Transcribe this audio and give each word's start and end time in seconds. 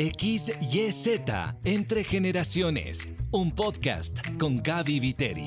XYZ 0.00 1.20
Entre 1.62 2.04
Generaciones, 2.04 3.12
un 3.30 3.50
podcast 3.54 4.20
con 4.38 4.62
Gaby 4.62 4.98
Viteri. 4.98 5.46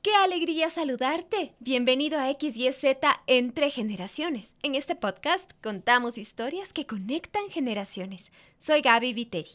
¡Qué 0.00 0.14
alegría 0.14 0.70
saludarte! 0.70 1.54
Bienvenido 1.60 2.18
a 2.18 2.32
XYZ 2.32 2.96
Entre 3.26 3.68
Generaciones. 3.68 4.54
En 4.62 4.74
este 4.74 4.94
podcast 4.94 5.52
contamos 5.62 6.16
historias 6.16 6.72
que 6.72 6.86
conectan 6.86 7.50
generaciones. 7.50 8.32
Soy 8.56 8.80
Gaby 8.80 9.12
Viteri. 9.12 9.50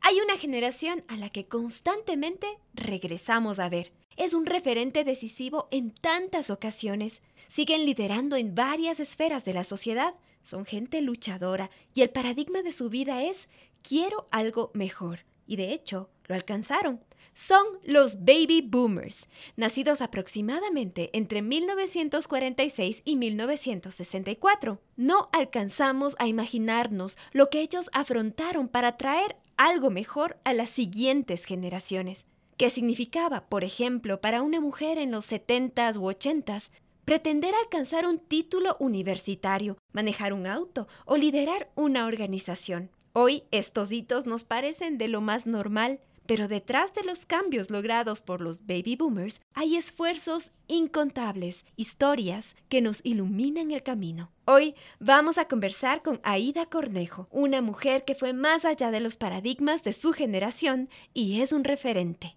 Hay 0.00 0.18
una 0.18 0.36
generación 0.36 1.04
a 1.06 1.16
la 1.16 1.30
que 1.30 1.46
constantemente 1.46 2.48
regresamos 2.74 3.60
a 3.60 3.68
ver. 3.68 3.92
Es 4.16 4.34
un 4.34 4.44
referente 4.44 5.04
decisivo 5.04 5.68
en 5.70 5.92
tantas 5.92 6.50
ocasiones. 6.50 7.22
Siguen 7.46 7.86
liderando 7.86 8.34
en 8.34 8.56
varias 8.56 8.98
esferas 8.98 9.44
de 9.44 9.54
la 9.54 9.62
sociedad. 9.62 10.14
Son 10.48 10.64
gente 10.64 11.02
luchadora 11.02 11.68
y 11.92 12.00
el 12.00 12.08
paradigma 12.08 12.62
de 12.62 12.72
su 12.72 12.88
vida 12.88 13.22
es 13.22 13.50
quiero 13.82 14.28
algo 14.30 14.70
mejor. 14.72 15.26
Y 15.46 15.56
de 15.56 15.74
hecho, 15.74 16.08
lo 16.24 16.34
alcanzaron. 16.34 17.04
Son 17.34 17.66
los 17.84 18.24
baby 18.24 18.62
boomers, 18.62 19.26
nacidos 19.56 20.00
aproximadamente 20.00 21.10
entre 21.12 21.42
1946 21.42 23.02
y 23.04 23.16
1964. 23.16 24.80
No 24.96 25.28
alcanzamos 25.34 26.16
a 26.18 26.26
imaginarnos 26.26 27.18
lo 27.32 27.50
que 27.50 27.60
ellos 27.60 27.90
afrontaron 27.92 28.68
para 28.68 28.96
traer 28.96 29.36
algo 29.58 29.90
mejor 29.90 30.38
a 30.44 30.54
las 30.54 30.70
siguientes 30.70 31.44
generaciones. 31.44 32.24
¿Qué 32.56 32.70
significaba, 32.70 33.50
por 33.50 33.64
ejemplo, 33.64 34.22
para 34.22 34.40
una 34.40 34.62
mujer 34.62 34.96
en 34.96 35.10
los 35.10 35.30
70s 35.30 35.98
u 35.98 36.10
80s 36.10 36.70
pretender 37.08 37.54
alcanzar 37.54 38.04
un 38.04 38.18
título 38.18 38.76
universitario, 38.78 39.78
manejar 39.94 40.34
un 40.34 40.46
auto 40.46 40.88
o 41.06 41.16
liderar 41.16 41.70
una 41.74 42.04
organización? 42.04 42.90
Hoy 43.14 43.44
estos 43.50 43.90
hitos 43.90 44.26
nos 44.26 44.44
parecen 44.44 44.98
de 44.98 45.08
lo 45.08 45.22
más 45.22 45.46
normal, 45.46 46.00
pero 46.26 46.48
detrás 46.48 46.92
de 46.92 47.04
los 47.04 47.24
cambios 47.24 47.70
logrados 47.70 48.20
por 48.20 48.42
los 48.42 48.66
baby 48.66 48.94
boomers 48.96 49.40
hay 49.54 49.78
esfuerzos 49.78 50.52
incontables, 50.66 51.64
historias 51.76 52.54
que 52.68 52.82
nos 52.82 53.00
iluminan 53.04 53.70
el 53.70 53.82
camino. 53.82 54.30
Hoy 54.44 54.74
vamos 55.00 55.38
a 55.38 55.48
conversar 55.48 56.02
con 56.02 56.20
Aida 56.24 56.66
Cornejo, 56.66 57.26
una 57.30 57.62
mujer 57.62 58.04
que 58.04 58.16
fue 58.16 58.34
más 58.34 58.66
allá 58.66 58.90
de 58.90 59.00
los 59.00 59.16
paradigmas 59.16 59.82
de 59.82 59.94
su 59.94 60.12
generación 60.12 60.90
y 61.14 61.40
es 61.40 61.54
un 61.54 61.64
referente. 61.64 62.36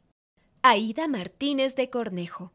Aida 0.62 1.10
Martínez 1.10 1.76
de 1.76 1.90
Cornejo 1.90 2.54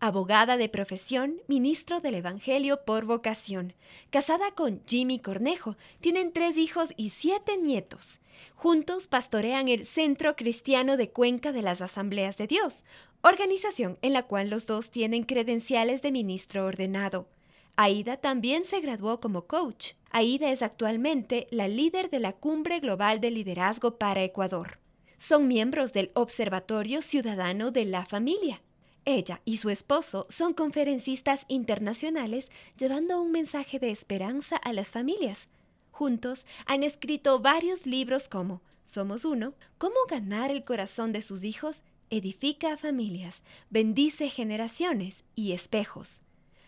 abogada 0.00 0.56
de 0.56 0.68
profesión, 0.68 1.40
ministro 1.48 2.00
del 2.00 2.16
Evangelio 2.16 2.84
por 2.84 3.06
vocación. 3.06 3.72
Casada 4.10 4.50
con 4.52 4.82
Jimmy 4.86 5.18
Cornejo, 5.18 5.76
tienen 6.00 6.32
tres 6.32 6.56
hijos 6.56 6.92
y 6.96 7.10
siete 7.10 7.56
nietos. 7.56 8.20
Juntos 8.54 9.06
pastorean 9.06 9.68
el 9.68 9.86
Centro 9.86 10.36
Cristiano 10.36 10.96
de 10.96 11.10
Cuenca 11.10 11.52
de 11.52 11.62
las 11.62 11.80
Asambleas 11.80 12.36
de 12.36 12.46
Dios, 12.46 12.84
organización 13.22 13.98
en 14.02 14.12
la 14.12 14.24
cual 14.24 14.50
los 14.50 14.66
dos 14.66 14.90
tienen 14.90 15.24
credenciales 15.24 16.02
de 16.02 16.12
ministro 16.12 16.66
ordenado. 16.66 17.28
Aida 17.76 18.18
también 18.18 18.64
se 18.64 18.80
graduó 18.80 19.20
como 19.20 19.46
coach. 19.46 19.92
Aida 20.10 20.50
es 20.50 20.62
actualmente 20.62 21.46
la 21.50 21.68
líder 21.68 22.10
de 22.10 22.20
la 22.20 22.32
Cumbre 22.32 22.80
Global 22.80 23.20
de 23.20 23.30
Liderazgo 23.30 23.98
para 23.98 24.22
Ecuador. 24.22 24.78
Son 25.18 25.48
miembros 25.48 25.92
del 25.92 26.10
Observatorio 26.14 27.02
Ciudadano 27.02 27.70
de 27.70 27.86
la 27.86 28.04
Familia 28.04 28.62
ella 29.06 29.40
y 29.44 29.56
su 29.56 29.70
esposo 29.70 30.26
son 30.28 30.52
conferencistas 30.52 31.46
internacionales 31.48 32.50
llevando 32.76 33.22
un 33.22 33.30
mensaje 33.30 33.78
de 33.78 33.90
esperanza 33.90 34.56
a 34.56 34.72
las 34.72 34.88
familias. 34.88 35.48
Juntos 35.92 36.44
han 36.66 36.82
escrito 36.82 37.40
varios 37.40 37.86
libros 37.86 38.28
como 38.28 38.60
Somos 38.84 39.24
Uno, 39.24 39.54
Cómo 39.78 39.94
ganar 40.10 40.50
el 40.50 40.64
corazón 40.64 41.12
de 41.12 41.22
sus 41.22 41.44
hijos, 41.44 41.82
Edifica 42.10 42.76
familias, 42.76 43.42
Bendice 43.70 44.28
generaciones 44.28 45.24
y 45.34 45.52
Espejos. 45.52 46.20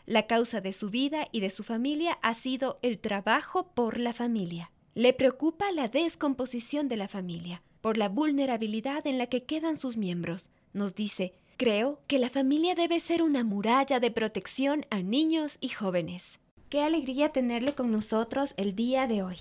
La 0.06 0.26
causa 0.26 0.62
de 0.62 0.72
su 0.72 0.88
vida 0.88 1.28
y 1.32 1.40
de 1.40 1.50
su 1.50 1.62
familia 1.62 2.18
ha 2.22 2.32
sido 2.32 2.78
el 2.82 2.98
trabajo 2.98 3.68
por 3.74 3.98
la 3.98 4.14
familia. 4.14 4.70
Le 4.94 5.12
preocupa 5.12 5.70
la 5.72 5.88
descomposición 5.88 6.88
de 6.88 6.96
la 6.96 7.08
familia, 7.08 7.62
por 7.80 7.98
la 7.98 8.08
vulnerabilidad 8.08 9.06
en 9.06 9.18
la 9.18 9.26
que 9.26 9.44
quedan 9.44 9.76
sus 9.76 9.96
miembros. 9.96 10.50
Nos 10.72 10.94
dice, 10.94 11.34
Creo 11.58 11.98
que 12.06 12.20
la 12.20 12.30
familia 12.30 12.76
debe 12.76 13.00
ser 13.00 13.20
una 13.20 13.42
muralla 13.42 13.98
de 13.98 14.12
protección 14.12 14.86
a 14.90 15.02
niños 15.02 15.58
y 15.60 15.70
jóvenes. 15.70 16.38
Qué 16.68 16.82
alegría 16.82 17.32
tenerle 17.32 17.74
con 17.74 17.90
nosotros 17.90 18.54
el 18.56 18.76
día 18.76 19.08
de 19.08 19.24
hoy. 19.24 19.38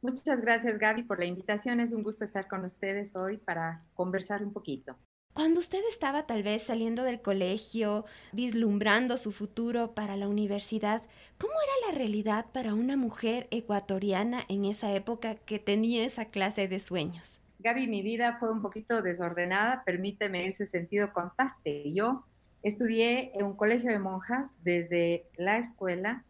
Muchas 0.00 0.40
gracias 0.40 0.78
Gaby 0.78 1.02
por 1.02 1.18
la 1.18 1.26
invitación. 1.26 1.80
Es 1.80 1.92
un 1.92 2.02
gusto 2.02 2.24
estar 2.24 2.48
con 2.48 2.64
ustedes 2.64 3.14
hoy 3.16 3.36
para 3.36 3.84
conversar 3.92 4.42
un 4.42 4.54
poquito. 4.54 4.96
Cuando 5.34 5.60
usted 5.60 5.82
estaba 5.90 6.26
tal 6.26 6.42
vez 6.42 6.62
saliendo 6.62 7.02
del 7.02 7.20
colegio, 7.20 8.06
vislumbrando 8.32 9.18
su 9.18 9.30
futuro 9.30 9.94
para 9.94 10.16
la 10.16 10.26
universidad, 10.26 11.02
¿cómo 11.36 11.52
era 11.52 11.92
la 11.92 11.98
realidad 11.98 12.46
para 12.50 12.72
una 12.72 12.96
mujer 12.96 13.46
ecuatoriana 13.50 14.42
en 14.48 14.64
esa 14.64 14.94
época 14.94 15.34
que 15.34 15.58
tenía 15.58 16.02
esa 16.02 16.30
clase 16.30 16.66
de 16.66 16.80
sueños? 16.80 17.42
Gaby, 17.60 17.88
mi 17.88 18.02
vida 18.02 18.36
fue 18.38 18.52
un 18.52 18.62
poquito 18.62 19.02
desordenada, 19.02 19.82
permíteme 19.84 20.46
ese 20.46 20.64
sentido 20.64 21.12
contarte. 21.12 21.92
Yo 21.92 22.24
estudié 22.62 23.32
en 23.34 23.46
un 23.46 23.56
colegio 23.56 23.90
de 23.90 23.98
monjas 23.98 24.54
desde 24.62 25.26
la 25.36 25.58
escuela 25.58 26.24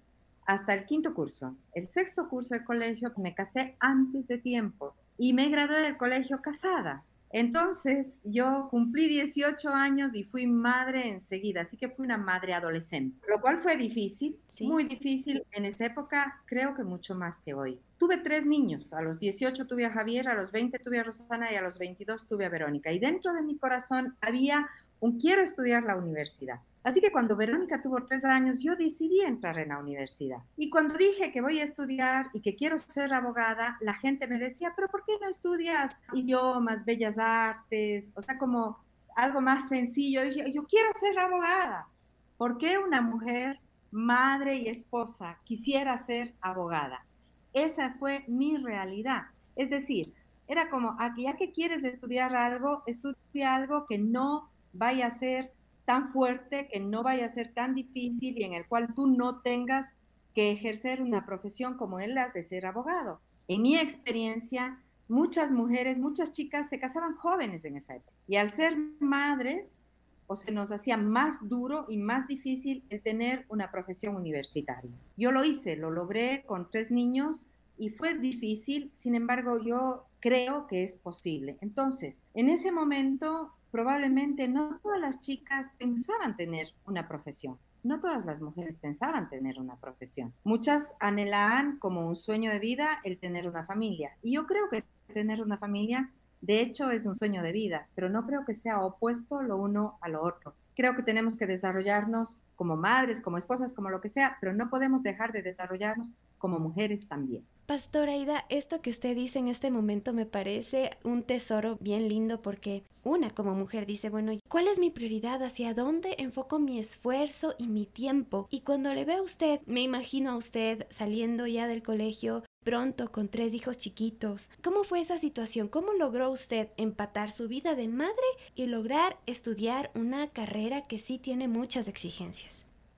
hasta 0.47 0.73
el 0.73 0.87
quinto 0.87 1.13
curso. 1.13 1.55
El 1.75 1.87
sexto 1.87 2.31
curso 2.31 2.55
de 2.55 2.65
colegio 2.65 3.13
me 3.19 3.35
casé 3.35 3.77
antes 3.79 4.27
de 4.27 4.39
tiempo 4.39 4.95
y 5.19 5.35
me 5.35 5.51
gradué 5.51 5.83
del 5.83 5.99
colegio 5.99 6.41
casada. 6.41 7.05
Entonces 7.31 8.19
yo 8.25 8.69
cumplí 8.71 9.09
18 9.09 9.69
años 9.69 10.15
y 10.15 10.25
fui 10.25 10.47
madre 10.47 11.09
enseguida, 11.09 11.63
así 11.63 11.77
que 11.77 11.89
fui 11.89 12.05
una 12.05 12.19
madre 12.19 12.55
adolescente, 12.55 13.19
lo 13.29 13.41
cual 13.41 13.61
fue 13.63 13.77
difícil, 13.77 14.39
muy 14.61 14.85
difícil 14.85 15.45
en 15.53 15.65
esa 15.65 15.87
época, 15.87 16.43
creo 16.47 16.75
que 16.75 16.85
mucho 16.85 17.15
más 17.15 17.41
que 17.41 17.55
hoy. 17.55 17.79
Tuve 17.99 18.19
tres 18.19 18.47
niños, 18.47 18.93
a 18.95 19.03
los 19.03 19.19
18 19.19 19.67
tuve 19.67 19.85
a 19.85 19.91
Javier, 19.91 20.29
a 20.29 20.35
los 20.35 20.53
20 20.53 20.79
tuve 20.79 21.01
a 21.01 21.05
Rosana 21.05 21.53
y 21.53 21.57
a 21.57 21.61
los 21.61 21.79
22 21.79 22.29
tuve 22.29 22.47
a 22.47 22.49
Verónica. 22.49 22.93
Y 22.93 22.99
dentro 22.99 23.33
de 23.33 23.43
mi 23.43 23.57
corazón 23.57 24.17
había 24.21 24.69
un 25.01 25.19
quiero 25.19 25.43
estudiar 25.43 25.85
la 25.85 25.97
universidad. 25.97 26.61
Así 26.83 27.01
que 27.01 27.13
cuando 27.13 27.37
Verónica 27.37 27.83
tuvo 27.83 28.05
tres 28.07 28.25
años, 28.25 28.63
yo 28.63 28.75
decidí 28.77 29.21
entrar 29.21 29.59
en 29.59 29.69
la 29.69 29.79
universidad. 29.79 30.39
Y 30.57 30.71
cuando 30.71 30.95
dije 30.95 31.33
que 31.33 31.41
voy 31.41 31.59
a 31.59 31.65
estudiar 31.65 32.31
y 32.33 32.41
que 32.41 32.55
quiero 32.55 32.79
ser 32.79 33.13
abogada, 33.13 33.77
la 33.81 33.95
gente 33.95 34.27
me 34.27 34.39
decía, 34.39 34.73
pero 34.75 34.89
¿por 34.89 35.05
qué 35.05 35.13
no 35.21 35.29
estudias 35.29 36.01
idiomas, 36.15 36.85
bellas 36.85 37.19
artes? 37.19 38.11
O 38.15 38.23
sea, 38.23 38.39
como 38.39 38.79
algo 39.17 39.41
más 39.41 39.69
sencillo. 39.69 40.25
Yo, 40.25 40.47
yo 40.47 40.65
quiero 40.67 40.91
ser 40.95 41.19
abogada. 41.19 41.89
¿Por 42.37 42.57
qué 42.57 42.79
una 42.79 43.03
mujer, 43.03 43.61
madre 43.91 44.57
y 44.57 44.69
esposa, 44.69 45.39
quisiera 45.45 45.99
ser 45.99 46.35
abogada? 46.41 47.05
Esa 47.53 47.97
fue 47.99 48.25
mi 48.29 48.57
realidad. 48.57 49.23
Es 49.57 49.69
decir, 49.71 50.15
era 50.47 50.71
como, 50.71 50.97
ya 51.17 51.37
que 51.37 51.51
quieres 51.53 51.83
estudiar 51.85 52.35
algo, 52.35 52.83
estudia 52.87 53.55
algo 53.55 53.85
que 53.87 53.99
no 53.99 54.51
vaya 54.73 55.07
a 55.07 55.11
ser 55.11 55.53
tan 55.85 56.09
fuerte, 56.11 56.69
que 56.69 56.81
no 56.81 57.03
vaya 57.03 57.27
a 57.27 57.31
ser 57.31 57.53
tan 57.55 57.75
difícil 57.75 58.39
y 58.39 58.45
en 58.45 58.53
el 58.55 58.67
cual 58.67 58.95
tú 58.95 59.07
no 59.07 59.41
tengas 59.41 59.93
que 60.35 60.51
ejercer 60.51 61.03
una 61.03 61.25
profesión 61.25 61.77
como 61.77 61.99
es 61.99 62.09
la 62.09 62.29
de 62.29 62.43
ser 62.43 62.67
abogado. 62.67 63.21
En 63.49 63.63
mi 63.63 63.77
experiencia, 63.77 64.83
muchas 65.09 65.51
mujeres, 65.51 65.99
muchas 65.99 66.31
chicas 66.31 66.69
se 66.69 66.79
casaban 66.79 67.17
jóvenes 67.17 67.65
en 67.65 67.77
esa 67.77 67.97
época. 67.97 68.13
Y 68.27 68.37
al 68.37 68.53
ser 68.53 68.77
madres, 69.01 69.81
o 70.29 70.37
se 70.37 70.53
nos 70.53 70.71
hacía 70.71 70.99
más 70.99 71.37
duro 71.49 71.87
y 71.89 71.97
más 71.97 72.29
difícil 72.29 72.85
el 72.91 73.01
tener 73.01 73.47
una 73.49 73.71
profesión 73.71 74.15
universitaria. 74.15 74.91
Yo 75.17 75.33
lo 75.33 75.43
hice, 75.43 75.75
lo 75.75 75.91
logré 75.91 76.45
con 76.47 76.69
tres 76.71 76.91
niños 76.91 77.49
y 77.79 77.91
fue 77.91 78.15
difícil, 78.15 78.91
sin 78.93 79.15
embargo 79.15 79.63
yo 79.65 80.05
creo 80.21 80.67
que 80.67 80.85
es 80.85 80.97
posible. 80.97 81.57
Entonces, 81.63 82.23
en 82.35 82.51
ese 82.51 82.71
momento 82.73 83.53
probablemente 83.71 84.49
no 84.49 84.79
todas 84.83 85.01
las 85.01 85.21
chicas 85.21 85.71
pensaban 85.79 86.37
tener 86.37 86.75
una 86.87 87.09
profesión. 87.09 87.59
No 87.83 88.01
todas 88.01 88.25
las 88.25 88.41
mujeres 88.41 88.79
pensaban 88.79 89.29
tener 89.29 89.59
una 89.61 89.77
profesión. 89.77 90.35
Muchas 90.45 90.95
anhelaban 91.01 91.79
como 91.79 92.07
un 92.07 92.17
sueño 92.17 92.51
de 92.51 92.59
vida 92.59 93.01
el 93.05 93.19
tener 93.19 93.49
una 93.49 93.65
familia. 93.65 94.17
Y 94.23 94.33
yo 94.33 94.47
creo 94.47 94.69
que 94.69 94.85
tener 95.13 95.41
una 95.41 95.59
familia, 95.59 96.11
de 96.41 96.61
hecho, 96.61 96.91
es 96.91 97.07
un 97.07 97.15
sueño 97.15 97.43
de 97.43 97.53
vida, 97.53 97.89
pero 97.95 98.09
no 98.09 98.27
creo 98.27 98.45
que 98.45 98.55
sea 98.55 98.81
opuesto 98.81 99.43
lo 99.43 99.57
uno 99.57 99.99
a 100.01 100.09
lo 100.09 100.23
otro. 100.23 100.55
Creo 100.77 100.95
que 100.97 101.03
tenemos 101.03 101.37
que 101.37 101.47
desarrollarnos 101.47 102.37
como 102.59 102.77
madres, 102.77 103.21
como 103.21 103.39
esposas, 103.39 103.73
como 103.73 103.89
lo 103.89 104.01
que 104.01 104.09
sea, 104.09 104.37
pero 104.41 104.53
no 104.53 104.69
podemos 104.69 105.05
dejar 105.05 105.31
de 105.33 105.43
desarrollarnos 105.43 106.11
como 106.39 106.59
mujeres 106.59 107.07
también. 107.07 107.47
Pastora 107.67 108.13
Aida, 108.13 108.47
esto 108.49 108.83
que 108.83 108.91
usted 108.91 109.15
dice 109.15 109.39
en 109.39 109.47
este 109.47 109.71
momento 109.71 110.13
me 110.13 110.27
parece 110.27 110.91
un 111.05 111.23
tesoro 111.23 111.79
bien 111.81 112.09
lindo 112.09 112.43
porque 112.43 112.83
una 113.05 113.31
como 113.31 113.55
mujer 113.55 113.87
dice, 113.87 114.11
bueno, 114.11 114.33
¿cuál 114.49 114.67
es 114.67 114.81
mi 114.81 114.91
prioridad? 114.91 115.43
¿Hacia 115.43 115.73
dónde 115.73 116.17
enfoco 116.19 116.59
mi 116.59 116.81
esfuerzo 116.81 117.55
y 117.59 117.69
mi 117.69 117.87
tiempo? 117.87 118.49
Y 118.51 118.63
cuando 118.63 118.93
le 118.93 119.05
veo 119.05 119.21
a 119.21 119.23
usted, 119.23 119.61
me 119.67 119.83
imagino 119.83 120.33
a 120.33 120.37
usted 120.37 120.87
saliendo 120.91 121.47
ya 121.47 121.69
del 121.69 121.83
colegio 121.85 122.43
pronto 122.65 123.11
con 123.11 123.29
tres 123.29 123.55
hijos 123.55 123.79
chiquitos. 123.79 124.51
¿Cómo 124.63 124.85
fue 124.85 125.01
esa 125.01 125.17
situación? 125.17 125.69
¿Cómo 125.69 125.93
logró 125.93 126.31
usted 126.31 126.69
empatar 126.77 127.31
su 127.31 127.49
vida 127.49 127.75
de 127.75 127.89
madre 127.89 128.29
y 128.55 128.67
lograr 128.67 129.17
estudiar 129.27 129.91
una 129.95 130.29
carrera 130.29 130.87
que 130.87 130.99
sí 130.99 131.19
tiene 131.19 131.49
muchas 131.49 131.89
exigencias? 131.89 132.48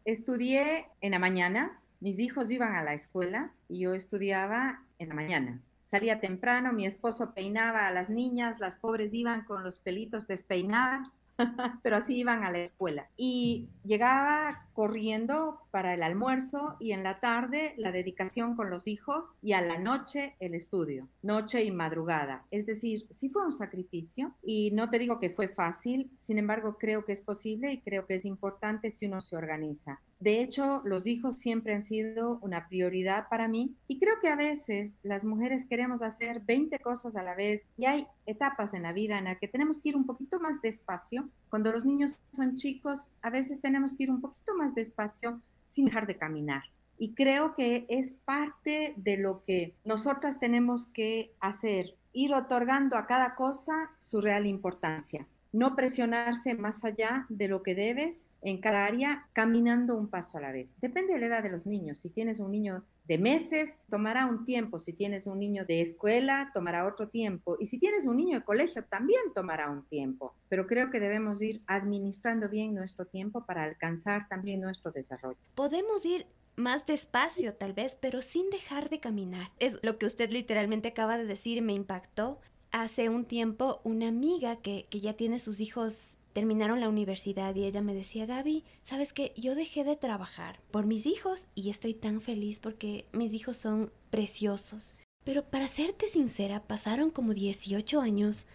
Estudié 0.05 0.87
en 1.01 1.13
la 1.13 1.19
mañana, 1.19 1.81
mis 2.01 2.19
hijos 2.19 2.51
iban 2.51 2.75
a 2.75 2.83
la 2.83 2.95
escuela 2.95 3.53
y 3.69 3.81
yo 3.81 3.95
estudiaba 3.95 4.83
en 4.99 5.09
la 5.09 5.15
mañana. 5.15 5.61
Salía 5.83 6.21
temprano, 6.21 6.73
mi 6.73 6.87
esposo 6.87 7.35
peinaba 7.35 7.87
a 7.87 7.91
las 7.91 8.11
niñas, 8.11 8.61
las 8.61 8.77
pobres 8.77 9.13
iban 9.13 9.45
con 9.45 9.65
los 9.65 9.79
pelitos 9.79 10.27
despeinadas 10.27 11.21
pero 11.83 11.97
así 11.97 12.19
iban 12.19 12.45
a 12.45 12.51
la 12.51 12.59
escuela. 12.59 13.09
Y 13.17 13.69
llegaba 13.85 14.67
corriendo 14.81 15.61
para 15.71 15.93
el 15.93 16.03
almuerzo 16.03 16.79
y 16.81 16.93
en 16.93 17.03
la 17.03 17.21
tarde 17.21 17.75
la 17.77 17.93
dedicación 17.93 18.57
con 18.57 18.71
los 18.71 18.89
hijos 18.89 19.37
y 19.43 19.53
a 19.53 19.61
la 19.61 19.77
noche 19.77 20.37
el 20.41 20.55
estudio, 20.55 21.07
noche 21.21 21.63
y 21.63 21.71
madrugada. 21.71 22.47
Es 22.51 22.65
decir, 22.65 23.07
sí 23.11 23.29
fue 23.29 23.45
un 23.45 23.53
sacrificio 23.53 24.35
y 24.43 24.71
no 24.71 24.89
te 24.89 24.99
digo 24.99 25.19
que 25.19 25.29
fue 25.29 25.49
fácil, 25.49 26.11
sin 26.17 26.39
embargo 26.39 26.79
creo 26.79 27.05
que 27.05 27.13
es 27.13 27.21
posible 27.21 27.71
y 27.75 27.83
creo 27.83 28.07
que 28.07 28.15
es 28.15 28.25
importante 28.25 28.91
si 28.91 29.05
uno 29.05 29.21
se 29.21 29.37
organiza. 29.37 30.01
De 30.21 30.43
hecho, 30.43 30.83
los 30.85 31.07
hijos 31.07 31.39
siempre 31.39 31.75
han 31.75 31.83
sido 31.83 32.39
una 32.43 32.69
prioridad 32.69 33.27
para 33.31 33.49
mí 33.49 33.75
y 33.89 33.99
creo 33.99 34.15
que 34.21 34.29
a 34.29 34.37
veces 34.37 34.99
las 35.03 35.25
mujeres 35.25 35.65
queremos 35.65 36.03
hacer 36.03 36.41
20 36.41 36.79
cosas 36.79 37.17
a 37.17 37.23
la 37.23 37.35
vez 37.35 37.67
y 37.79 37.87
hay 37.87 38.07
etapas 38.27 38.75
en 38.75 38.83
la 38.83 38.93
vida 38.93 39.19
en 39.19 39.25
las 39.25 39.39
que 39.39 39.49
tenemos 39.49 39.81
que 39.81 39.91
ir 39.91 39.97
un 39.97 40.05
poquito 40.05 40.39
más 40.39 40.61
despacio. 40.61 41.31
Cuando 41.51 41.73
los 41.73 41.85
niños 41.85 42.19
son 42.31 42.57
chicos, 42.57 43.11
a 43.21 43.31
veces 43.31 43.61
tenemos 43.61 43.95
que 43.95 44.05
ir 44.05 44.11
un 44.11 44.21
poquito 44.21 44.55
más 44.55 44.75
despacio 44.75 45.43
sin 45.67 45.87
dejar 45.87 46.07
de 46.07 46.17
caminar. 46.17 46.63
Y 46.97 47.15
creo 47.15 47.55
que 47.55 47.87
es 47.89 48.15
parte 48.25 48.95
de 48.97 49.17
lo 49.17 49.43
que 49.43 49.75
nosotras 49.85 50.39
tenemos 50.39 50.87
que 50.87 51.35
hacer, 51.41 51.97
ir 52.13 52.33
otorgando 52.35 52.97
a 52.97 53.07
cada 53.07 53.35
cosa 53.35 53.91
su 53.99 54.21
real 54.21 54.47
importancia 54.47 55.27
no 55.53 55.75
presionarse 55.75 56.55
más 56.55 56.85
allá 56.85 57.27
de 57.29 57.49
lo 57.49 57.63
que 57.63 57.75
debes 57.75 58.29
en 58.43 58.61
cada 58.61 58.87
área, 58.87 59.29
caminando 59.33 59.97
un 59.97 60.09
paso 60.09 60.39
a 60.39 60.41
la 60.41 60.53
vez. 60.53 60.75
Depende 60.81 61.15
de 61.15 61.19
la 61.19 61.27
edad 61.27 61.43
de 61.43 61.51
los 61.51 61.67
niños. 61.67 61.99
Si 61.99 62.11
tienes 62.11 62.39
un 62.39 62.53
niño 62.53 62.85
de 63.11 63.19
meses, 63.19 63.77
tomará 63.89 64.27
un 64.27 64.45
tiempo. 64.45 64.79
Si 64.79 64.93
tienes 64.93 65.27
un 65.27 65.41
niño 65.41 65.65
de 65.65 65.81
escuela, 65.81 66.53
tomará 66.55 66.87
otro 66.87 67.09
tiempo. 67.09 67.57
Y 67.59 67.67
si 67.67 67.77
tienes 67.77 68.07
un 68.07 68.17
niño 68.17 68.39
de 68.39 68.45
colegio, 68.45 68.85
también 68.85 69.21
tomará 69.35 69.69
un 69.69 69.85
tiempo. 69.89 70.37
Pero 70.49 70.69
creo 70.69 70.91
que 70.91 71.01
debemos 71.01 71.43
ir 71.43 71.61
administrando 71.67 72.49
bien 72.49 72.73
nuestro 72.73 73.07
tiempo 73.07 73.45
para 73.45 73.65
alcanzar 73.65 74.29
también 74.29 74.61
nuestro 74.61 74.93
desarrollo. 74.93 75.37
Podemos 75.57 76.07
ir 76.07 76.29
más 76.55 76.87
despacio 76.87 77.55
tal 77.55 77.73
vez, 77.73 77.97
pero 78.01 78.23
sin 78.23 78.49
dejar 78.49 78.91
de 78.91 79.01
caminar. 79.01 79.51
Es 79.59 79.81
lo 79.83 79.99
que 79.99 80.07
usted 80.07 80.31
literalmente 80.31 80.87
acaba 80.87 81.19
de 81.19 81.27
decir, 81.27 81.63
me 81.63 81.73
impactó 81.73 82.39
hace 82.71 83.09
un 83.09 83.25
tiempo 83.25 83.81
una 83.83 84.07
amiga 84.07 84.63
que, 84.63 84.87
ya 84.93 85.15
tiene 85.15 85.41
sus 85.41 85.59
hijos 85.59 86.20
terminaron 86.33 86.81
la 86.81 86.89
universidad 86.89 87.55
y 87.55 87.65
ella 87.65 87.83
me 87.83 87.95
decía, 87.95 88.27
Gaby, 88.27 88.65
sabes 88.83 89.13
que 89.13 89.33
yo 89.37 89.55
dejé 89.55 89.85
de 89.85 89.97
trabajar 89.97 90.61
por 90.71 90.87
mis 90.87 91.07
hijos 91.07 91.49
y 91.55 91.71
estoy 91.71 91.95
tan 91.95 92.21
feliz 92.21 92.61
porque 92.61 93.07
mis 93.13 93.33
hijos 93.33 93.57
son 93.57 93.93
preciosos. 94.11 94.95
Pero 95.25 95.45
para 95.45 95.69
serte 95.69 96.09
sincera, 96.09 96.63
pasaron 96.63 97.11
como 97.11 97.35
18 97.35 98.01
años 98.01 98.47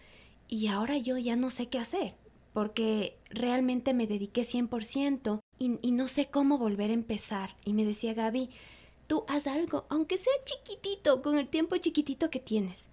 y 0.48 0.68
ahora 0.68 0.96
yo 0.96 1.18
ya 1.18 1.36
no 1.36 1.50
sé 1.50 1.68
qué 1.68 1.78
hacer 1.78 2.14
porque 2.52 3.18
realmente 3.28 3.92
me 3.92 4.06
dediqué 4.06 4.42
100% 4.42 5.40
y, 5.58 5.78
y 5.82 5.90
no 5.90 6.08
sé 6.08 6.26
cómo 6.26 6.56
volver 6.56 6.90
a 6.90 6.94
empezar. 6.94 7.56
Y 7.64 7.74
me 7.74 7.84
decía 7.84 8.14
Gaby, 8.14 8.48
tú 9.06 9.24
haz 9.28 9.46
algo, 9.46 9.84
aunque 9.90 10.16
sea 10.16 10.32
chiquitito, 10.44 11.20
con 11.20 11.38
el 11.38 11.48
tiempo 11.48 11.76
chiquitito 11.76 12.30
que 12.30 12.40
tienes 12.40 12.88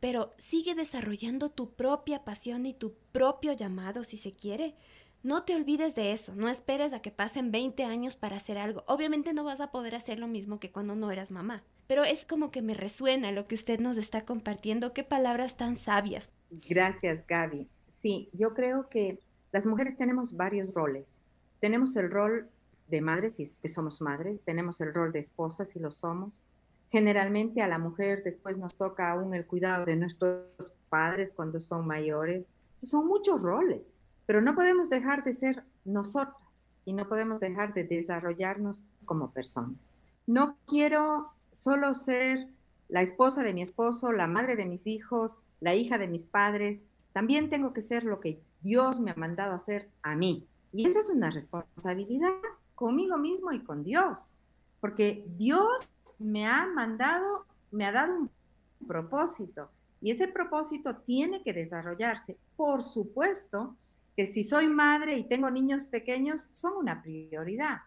pero 0.00 0.34
sigue 0.38 0.74
desarrollando 0.74 1.50
tu 1.50 1.74
propia 1.74 2.24
pasión 2.24 2.66
y 2.66 2.74
tu 2.74 2.94
propio 3.12 3.52
llamado 3.52 4.04
si 4.04 4.16
se 4.16 4.32
quiere. 4.32 4.74
No 5.22 5.42
te 5.42 5.56
olvides 5.56 5.94
de 5.94 6.12
eso, 6.12 6.34
no 6.36 6.48
esperes 6.48 6.92
a 6.92 7.02
que 7.02 7.10
pasen 7.10 7.50
20 7.50 7.84
años 7.84 8.14
para 8.14 8.36
hacer 8.36 8.58
algo. 8.58 8.84
Obviamente 8.86 9.32
no 9.32 9.42
vas 9.42 9.60
a 9.60 9.70
poder 9.70 9.94
hacer 9.94 10.18
lo 10.18 10.28
mismo 10.28 10.60
que 10.60 10.70
cuando 10.70 10.94
no 10.94 11.10
eras 11.10 11.30
mamá, 11.30 11.64
pero 11.86 12.04
es 12.04 12.24
como 12.24 12.50
que 12.50 12.62
me 12.62 12.74
resuena 12.74 13.32
lo 13.32 13.48
que 13.48 13.56
usted 13.56 13.80
nos 13.80 13.96
está 13.96 14.24
compartiendo. 14.24 14.92
Qué 14.92 15.02
palabras 15.02 15.56
tan 15.56 15.76
sabias. 15.76 16.30
Gracias, 16.50 17.26
Gaby. 17.26 17.68
Sí, 17.88 18.30
yo 18.32 18.54
creo 18.54 18.88
que 18.88 19.18
las 19.50 19.66
mujeres 19.66 19.96
tenemos 19.96 20.36
varios 20.36 20.74
roles. 20.74 21.24
Tenemos 21.60 21.96
el 21.96 22.10
rol 22.10 22.48
de 22.88 23.00
madres, 23.00 23.36
si 23.36 23.50
que 23.60 23.68
somos 23.68 24.00
madres, 24.00 24.42
tenemos 24.42 24.80
el 24.80 24.94
rol 24.94 25.12
de 25.12 25.18
esposas, 25.18 25.70
si 25.70 25.80
lo 25.80 25.90
somos, 25.90 26.42
Generalmente 26.88 27.62
a 27.62 27.68
la 27.68 27.78
mujer 27.78 28.22
después 28.24 28.58
nos 28.58 28.76
toca 28.76 29.10
aún 29.10 29.34
el 29.34 29.46
cuidado 29.46 29.84
de 29.84 29.96
nuestros 29.96 30.72
padres 30.88 31.32
cuando 31.32 31.60
son 31.60 31.86
mayores. 31.86 32.48
son 32.72 33.06
muchos 33.06 33.42
roles, 33.42 33.94
pero 34.26 34.40
no 34.40 34.54
podemos 34.54 34.88
dejar 34.88 35.24
de 35.24 35.34
ser 35.34 35.64
nosotras 35.84 36.66
y 36.84 36.92
no 36.92 37.08
podemos 37.08 37.40
dejar 37.40 37.74
de 37.74 37.84
desarrollarnos 37.84 38.82
como 39.04 39.32
personas. 39.32 39.96
No 40.26 40.56
quiero 40.66 41.30
solo 41.50 41.94
ser 41.94 42.48
la 42.88 43.02
esposa 43.02 43.42
de 43.42 43.54
mi 43.54 43.62
esposo, 43.62 44.12
la 44.12 44.28
madre 44.28 44.54
de 44.54 44.66
mis 44.66 44.86
hijos, 44.86 45.40
la 45.60 45.74
hija 45.74 45.98
de 45.98 46.06
mis 46.06 46.26
padres. 46.26 46.84
También 47.12 47.48
tengo 47.48 47.72
que 47.72 47.82
ser 47.82 48.04
lo 48.04 48.20
que 48.20 48.40
Dios 48.60 49.00
me 49.00 49.10
ha 49.10 49.16
mandado 49.16 49.54
hacer 49.54 49.88
a 50.02 50.14
mí. 50.14 50.46
Y 50.72 50.86
esa 50.86 51.00
es 51.00 51.10
una 51.10 51.30
responsabilidad 51.30 52.30
conmigo 52.74 53.18
mismo 53.18 53.52
y 53.52 53.60
con 53.60 53.82
Dios 53.82 54.36
porque 54.86 55.24
Dios 55.36 55.88
me 56.20 56.46
ha 56.46 56.64
mandado, 56.64 57.44
me 57.72 57.86
ha 57.86 57.90
dado 57.90 58.20
un 58.20 58.30
propósito 58.86 59.68
y 60.00 60.12
ese 60.12 60.28
propósito 60.28 60.98
tiene 60.98 61.42
que 61.42 61.52
desarrollarse. 61.52 62.38
Por 62.56 62.84
supuesto 62.84 63.76
que 64.16 64.26
si 64.26 64.44
soy 64.44 64.68
madre 64.68 65.16
y 65.16 65.24
tengo 65.24 65.50
niños 65.50 65.86
pequeños, 65.86 66.48
son 66.52 66.76
una 66.76 67.02
prioridad, 67.02 67.78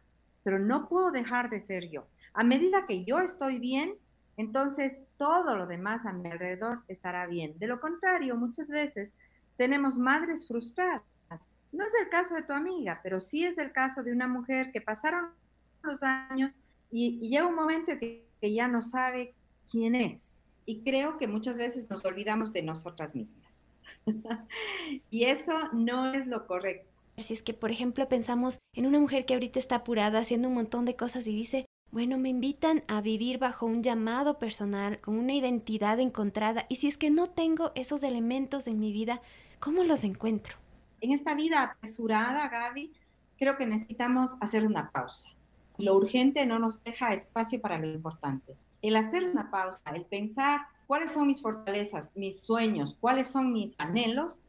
pero 0.44 0.60
no 0.60 0.90
puedo 0.90 1.12
dejar 1.12 1.50
de 1.50 1.62
ser 1.62 1.90
yo. 1.90 2.06
A 2.34 2.44
medida 2.44 2.86
que 2.86 3.06
yo 3.06 3.19
estoy 3.19 3.60
bien, 3.60 3.95
entonces 4.36 5.02
todo 5.16 5.56
lo 5.56 5.68
demás 5.68 6.06
a 6.06 6.12
mi 6.12 6.30
alrededor 6.30 6.84
estará 6.90 7.28
bien. 7.28 7.57
De 7.60 7.68
lo 7.68 7.80
contrario, 7.80 8.36
muchas 8.36 8.69
veces 8.69 9.13
tenemos 9.56 9.98
madres 9.98 10.45
frustradas. 10.45 11.04
No 11.72 11.86
es 11.86 11.92
el 12.02 12.10
caso 12.10 12.36
de 12.36 12.42
tu 12.42 12.52
amiga, 12.52 13.00
pero 13.02 13.22
sí 13.22 13.45
es 13.45 13.57
el 13.57 13.72
caso 13.72 14.04
de 14.04 14.12
una 14.12 14.28
mujer 14.28 14.74
que 14.74 14.81
pasaron 14.81 15.30
los 15.81 16.04
años 16.04 16.60
y, 16.92 17.20
llega 17.20 17.48
un 17.48 17.56
momento 17.56 17.94
que, 18.00 18.26
que 18.42 18.54
ya 18.54 18.68
no 18.68 18.82
sabe 18.82 19.36
quién 19.70 19.96
es. 19.96 20.34
Y 20.66 20.81
creo 20.81 21.18
que 21.18 21.28
muchas 21.28 21.58
veces 21.58 21.90
nos 21.90 22.06
olvidamos 22.06 22.54
de 22.54 22.64
nosotras 22.64 23.16
mismas. 23.16 23.58
y 25.10 25.24
eso 25.26 25.54
no 25.74 26.12
es 26.12 26.28
lo 26.28 26.46
correcto. 26.48 26.90
Si 27.18 27.34
es 27.34 27.44
que, 27.44 27.54
por 27.54 27.72
ejemplo, 27.72 28.08
pensamos 28.08 28.60
en 28.74 28.86
una 28.86 29.00
mujer 29.00 29.26
que 29.26 29.34
ahorita 29.34 29.60
está 29.60 29.78
apurada 29.78 30.19
haciendo 30.19 30.48
un 30.48 30.54
montón 30.54 30.86
de 30.86 30.96
cosas 30.96 31.28
y 31.28 31.36
dice, 31.36 31.66
bueno, 31.92 32.18
me 32.18 32.30
invitan 32.30 32.84
a 32.88 33.02
vivir 33.02 33.40
bajo 33.40 33.66
un 33.66 33.84
llamado 33.84 34.38
personal, 34.38 35.02
con 35.02 35.18
una 35.18 35.34
identidad 35.34 36.00
encontrada, 36.00 36.66
y 36.69 36.76
si 36.76 36.88
es 36.88 36.98
que 36.98 37.10
no 37.10 37.30
tengo 37.30 37.72
esos 37.76 38.04
elementos 38.04 38.68
en 38.68 38.80
mi 38.80 38.94
vida, 38.94 39.22
¿cómo 39.60 39.84
los 39.84 40.04
encuentro? 40.04 40.56
En 41.02 41.12
esta 41.12 41.34
vida 41.34 41.64
apresurada, 41.64 42.48
Gaby, 42.48 42.94
creo 43.38 43.58
que 43.58 43.66
necesitamos 43.66 44.36
hacer 44.40 44.66
una 44.66 44.92
pausa. 44.92 45.30
Lo 45.80 45.95
urgente 45.95 46.45
no 46.45 46.59
nos 46.59 46.83
deja 46.83 47.14
espacio 47.14 47.62
para 47.62 47.80
lo 47.80 47.88
importante. 47.88 48.57
El 48.81 48.98
hacer 48.98 49.24
una 49.24 49.50
pausa, 49.50 49.81
el 49.95 50.06
pensar 50.06 50.59
cuáles 50.88 51.12
son 51.12 51.28
mis 51.28 51.42
fortalezas, 51.42 52.12
mis 52.16 52.42
sueños, 52.42 52.98
cuáles 53.00 53.30
son 53.30 53.54
mis 53.54 53.76
anhelos, 53.78 54.42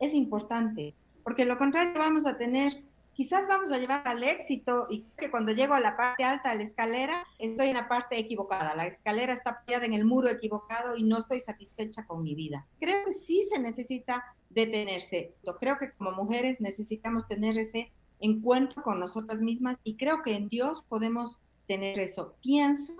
es 0.00 0.12
importante, 0.12 0.96
porque 1.22 1.44
lo 1.44 1.56
contrario 1.56 1.92
vamos 1.96 2.26
a 2.26 2.36
tener, 2.36 2.82
quizás 3.14 3.46
vamos 3.46 3.70
a 3.70 3.78
llevar 3.78 4.08
al 4.08 4.24
éxito 4.24 4.88
y 4.90 5.04
que 5.16 5.30
cuando 5.30 5.52
llego 5.52 5.74
a 5.74 5.80
la 5.80 5.96
parte 5.96 6.24
alta 6.24 6.50
de 6.50 6.56
la 6.56 6.64
escalera, 6.64 7.26
estoy 7.38 7.68
en 7.68 7.74
la 7.74 7.86
parte 7.86 8.18
equivocada, 8.18 8.74
la 8.74 8.86
escalera 8.86 9.32
está 9.32 9.50
apoyada 9.50 9.86
en 9.86 9.92
el 9.92 10.04
muro 10.04 10.28
equivocado 10.28 10.96
y 10.96 11.04
no 11.04 11.18
estoy 11.18 11.38
satisfecha 11.38 12.06
con 12.08 12.24
mi 12.24 12.34
vida. 12.34 12.66
Creo 12.80 13.04
que 13.04 13.12
sí 13.12 13.44
se 13.48 13.60
necesita 13.60 14.24
detenerse. 14.50 15.36
Creo 15.60 15.78
que 15.78 15.92
como 15.92 16.10
mujeres 16.10 16.60
necesitamos 16.60 17.28
tener 17.28 17.56
ese 17.56 17.92
encuentro 18.22 18.82
con 18.82 18.98
nosotras 18.98 19.42
mismas 19.42 19.76
y 19.84 19.96
creo 19.96 20.22
que 20.22 20.36
en 20.36 20.48
Dios 20.48 20.82
podemos 20.88 21.42
tener 21.66 21.98
eso. 21.98 22.34
Pienso 22.40 22.94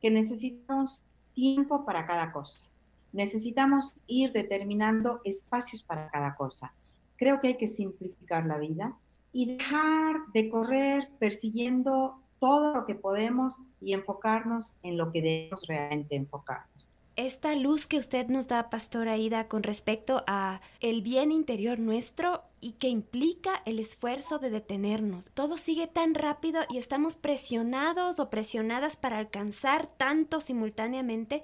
que 0.00 0.10
necesitamos 0.10 1.00
tiempo 1.32 1.84
para 1.84 2.06
cada 2.06 2.32
cosa. 2.32 2.70
Necesitamos 3.12 3.94
ir 4.06 4.32
determinando 4.32 5.20
espacios 5.24 5.82
para 5.82 6.08
cada 6.10 6.36
cosa. 6.36 6.72
Creo 7.16 7.40
que 7.40 7.48
hay 7.48 7.56
que 7.56 7.68
simplificar 7.68 8.46
la 8.46 8.58
vida 8.58 8.96
y 9.32 9.56
dejar 9.56 10.16
de 10.34 10.50
correr 10.50 11.08
persiguiendo 11.18 12.20
todo 12.38 12.74
lo 12.74 12.86
que 12.86 12.94
podemos 12.94 13.60
y 13.80 13.94
enfocarnos 13.94 14.76
en 14.82 14.98
lo 14.98 15.10
que 15.10 15.22
debemos 15.22 15.66
realmente 15.66 16.16
enfocarnos. 16.16 16.85
Esta 17.16 17.54
luz 17.54 17.86
que 17.86 17.96
usted 17.96 18.26
nos 18.26 18.46
da, 18.46 18.68
Pastora 18.68 19.16
Ida, 19.16 19.48
con 19.48 19.62
respecto 19.62 20.22
a 20.26 20.60
el 20.80 21.00
bien 21.00 21.32
interior 21.32 21.78
nuestro 21.78 22.44
y 22.60 22.72
que 22.72 22.88
implica 22.88 23.62
el 23.64 23.78
esfuerzo 23.78 24.38
de 24.38 24.50
detenernos. 24.50 25.30
Todo 25.30 25.56
sigue 25.56 25.86
tan 25.86 26.14
rápido 26.14 26.60
y 26.68 26.76
estamos 26.76 27.16
presionados 27.16 28.20
o 28.20 28.28
presionadas 28.28 28.98
para 28.98 29.16
alcanzar 29.16 29.86
tanto 29.86 30.40
simultáneamente 30.40 31.42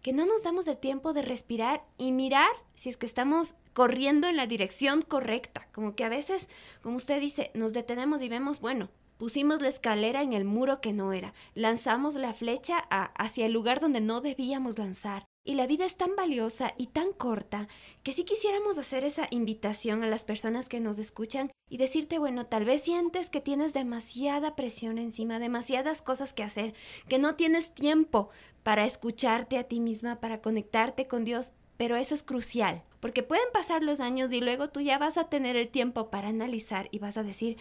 que 0.00 0.14
no 0.14 0.24
nos 0.24 0.42
damos 0.42 0.66
el 0.66 0.78
tiempo 0.78 1.12
de 1.12 1.20
respirar 1.20 1.84
y 1.98 2.12
mirar 2.12 2.48
si 2.74 2.88
es 2.88 2.96
que 2.96 3.04
estamos 3.04 3.56
corriendo 3.74 4.26
en 4.26 4.38
la 4.38 4.46
dirección 4.46 5.02
correcta. 5.02 5.68
Como 5.72 5.94
que 5.94 6.04
a 6.04 6.08
veces, 6.08 6.48
como 6.82 6.96
usted 6.96 7.20
dice, 7.20 7.50
nos 7.52 7.74
detenemos 7.74 8.22
y 8.22 8.30
vemos, 8.30 8.60
bueno, 8.60 8.88
pusimos 9.20 9.60
la 9.60 9.68
escalera 9.68 10.22
en 10.22 10.32
el 10.32 10.46
muro 10.46 10.80
que 10.80 10.94
no 10.94 11.12
era, 11.12 11.34
lanzamos 11.54 12.14
la 12.14 12.32
flecha 12.32 12.78
hacia 12.78 13.44
el 13.44 13.52
lugar 13.52 13.78
donde 13.78 14.00
no 14.00 14.22
debíamos 14.22 14.78
lanzar. 14.78 15.26
Y 15.44 15.56
la 15.56 15.66
vida 15.66 15.84
es 15.84 15.98
tan 15.98 16.16
valiosa 16.16 16.72
y 16.78 16.86
tan 16.86 17.12
corta 17.12 17.68
que 18.02 18.12
si 18.12 18.24
quisiéramos 18.24 18.78
hacer 18.78 19.04
esa 19.04 19.26
invitación 19.30 20.02
a 20.02 20.06
las 20.06 20.24
personas 20.24 20.70
que 20.70 20.80
nos 20.80 20.98
escuchan 20.98 21.52
y 21.68 21.76
decirte, 21.76 22.18
bueno, 22.18 22.46
tal 22.46 22.64
vez 22.64 22.80
sientes 22.80 23.28
que 23.28 23.42
tienes 23.42 23.74
demasiada 23.74 24.56
presión 24.56 24.96
encima, 24.96 25.38
demasiadas 25.38 26.00
cosas 26.00 26.32
que 26.32 26.42
hacer, 26.42 26.72
que 27.06 27.18
no 27.18 27.34
tienes 27.34 27.74
tiempo 27.74 28.30
para 28.62 28.86
escucharte 28.86 29.58
a 29.58 29.64
ti 29.64 29.80
misma, 29.80 30.18
para 30.20 30.40
conectarte 30.40 31.06
con 31.06 31.26
Dios, 31.26 31.52
pero 31.76 31.96
eso 31.96 32.14
es 32.14 32.22
crucial, 32.22 32.84
porque 33.00 33.22
pueden 33.22 33.52
pasar 33.52 33.82
los 33.82 34.00
años 34.00 34.32
y 34.32 34.40
luego 34.40 34.70
tú 34.70 34.80
ya 34.80 34.96
vas 34.96 35.18
a 35.18 35.28
tener 35.28 35.56
el 35.56 35.68
tiempo 35.68 36.08
para 36.08 36.28
analizar 36.28 36.88
y 36.90 37.00
vas 37.00 37.18
a 37.18 37.22
decir. 37.22 37.58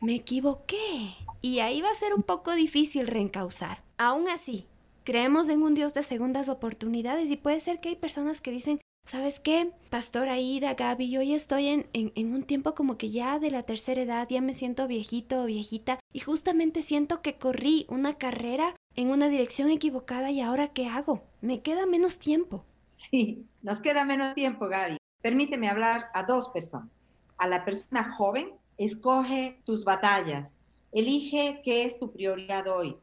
Me 0.00 0.14
equivoqué. 0.14 1.14
Y 1.42 1.60
ahí 1.60 1.80
va 1.80 1.90
a 1.90 1.94
ser 1.94 2.14
un 2.14 2.22
poco 2.22 2.54
difícil 2.54 3.06
reencauzar. 3.06 3.82
Aún 3.98 4.28
así, 4.28 4.66
creemos 5.04 5.48
en 5.48 5.62
un 5.62 5.74
Dios 5.74 5.94
de 5.94 6.02
segundas 6.02 6.48
oportunidades 6.48 7.30
y 7.30 7.36
puede 7.36 7.60
ser 7.60 7.80
que 7.80 7.90
hay 7.90 7.96
personas 7.96 8.40
que 8.40 8.50
dicen, 8.50 8.80
¿sabes 9.06 9.40
qué? 9.40 9.70
Pastor 9.90 10.28
Aida, 10.28 10.74
Gaby, 10.74 11.10
yo 11.10 11.22
ya 11.22 11.36
estoy 11.36 11.68
en, 11.68 11.86
en, 11.92 12.12
en, 12.16 12.34
un 12.34 12.42
tiempo 12.42 12.74
como 12.74 12.98
que 12.98 13.10
ya 13.10 13.38
de 13.38 13.50
la 13.50 13.62
tercera 13.62 14.02
edad, 14.02 14.26
ya 14.28 14.40
me 14.40 14.52
siento 14.52 14.88
viejito 14.88 15.42
o 15.42 15.46
viejita 15.46 16.00
y 16.12 16.20
justamente 16.20 16.82
siento 16.82 17.22
que 17.22 17.38
corrí 17.38 17.86
una 17.88 18.18
carrera 18.18 18.74
en 18.96 19.10
una 19.10 19.28
dirección 19.28 19.70
equivocada 19.70 20.30
y 20.30 20.40
ahora 20.40 20.68
¿qué 20.68 20.88
hago? 20.88 21.22
Me 21.40 21.62
queda 21.62 21.86
menos 21.86 22.18
tiempo. 22.18 22.64
Sí, 22.88 23.46
nos 23.62 23.80
queda 23.80 24.04
menos 24.04 24.34
tiempo, 24.34 24.68
Gaby. 24.68 24.96
Permíteme 25.22 25.68
hablar 25.68 26.06
a 26.14 26.24
dos 26.24 26.48
personas. 26.48 26.90
A 27.38 27.46
la 27.46 27.64
persona 27.64 28.12
joven, 28.12 28.52
escoge 28.78 29.60
tus 29.64 29.84
batallas, 29.84 30.60
elige 30.92 31.60
qué 31.64 31.84
es 31.84 31.98
tu 31.98 32.12
prioridad 32.12 32.66
hoy. 32.68 32.96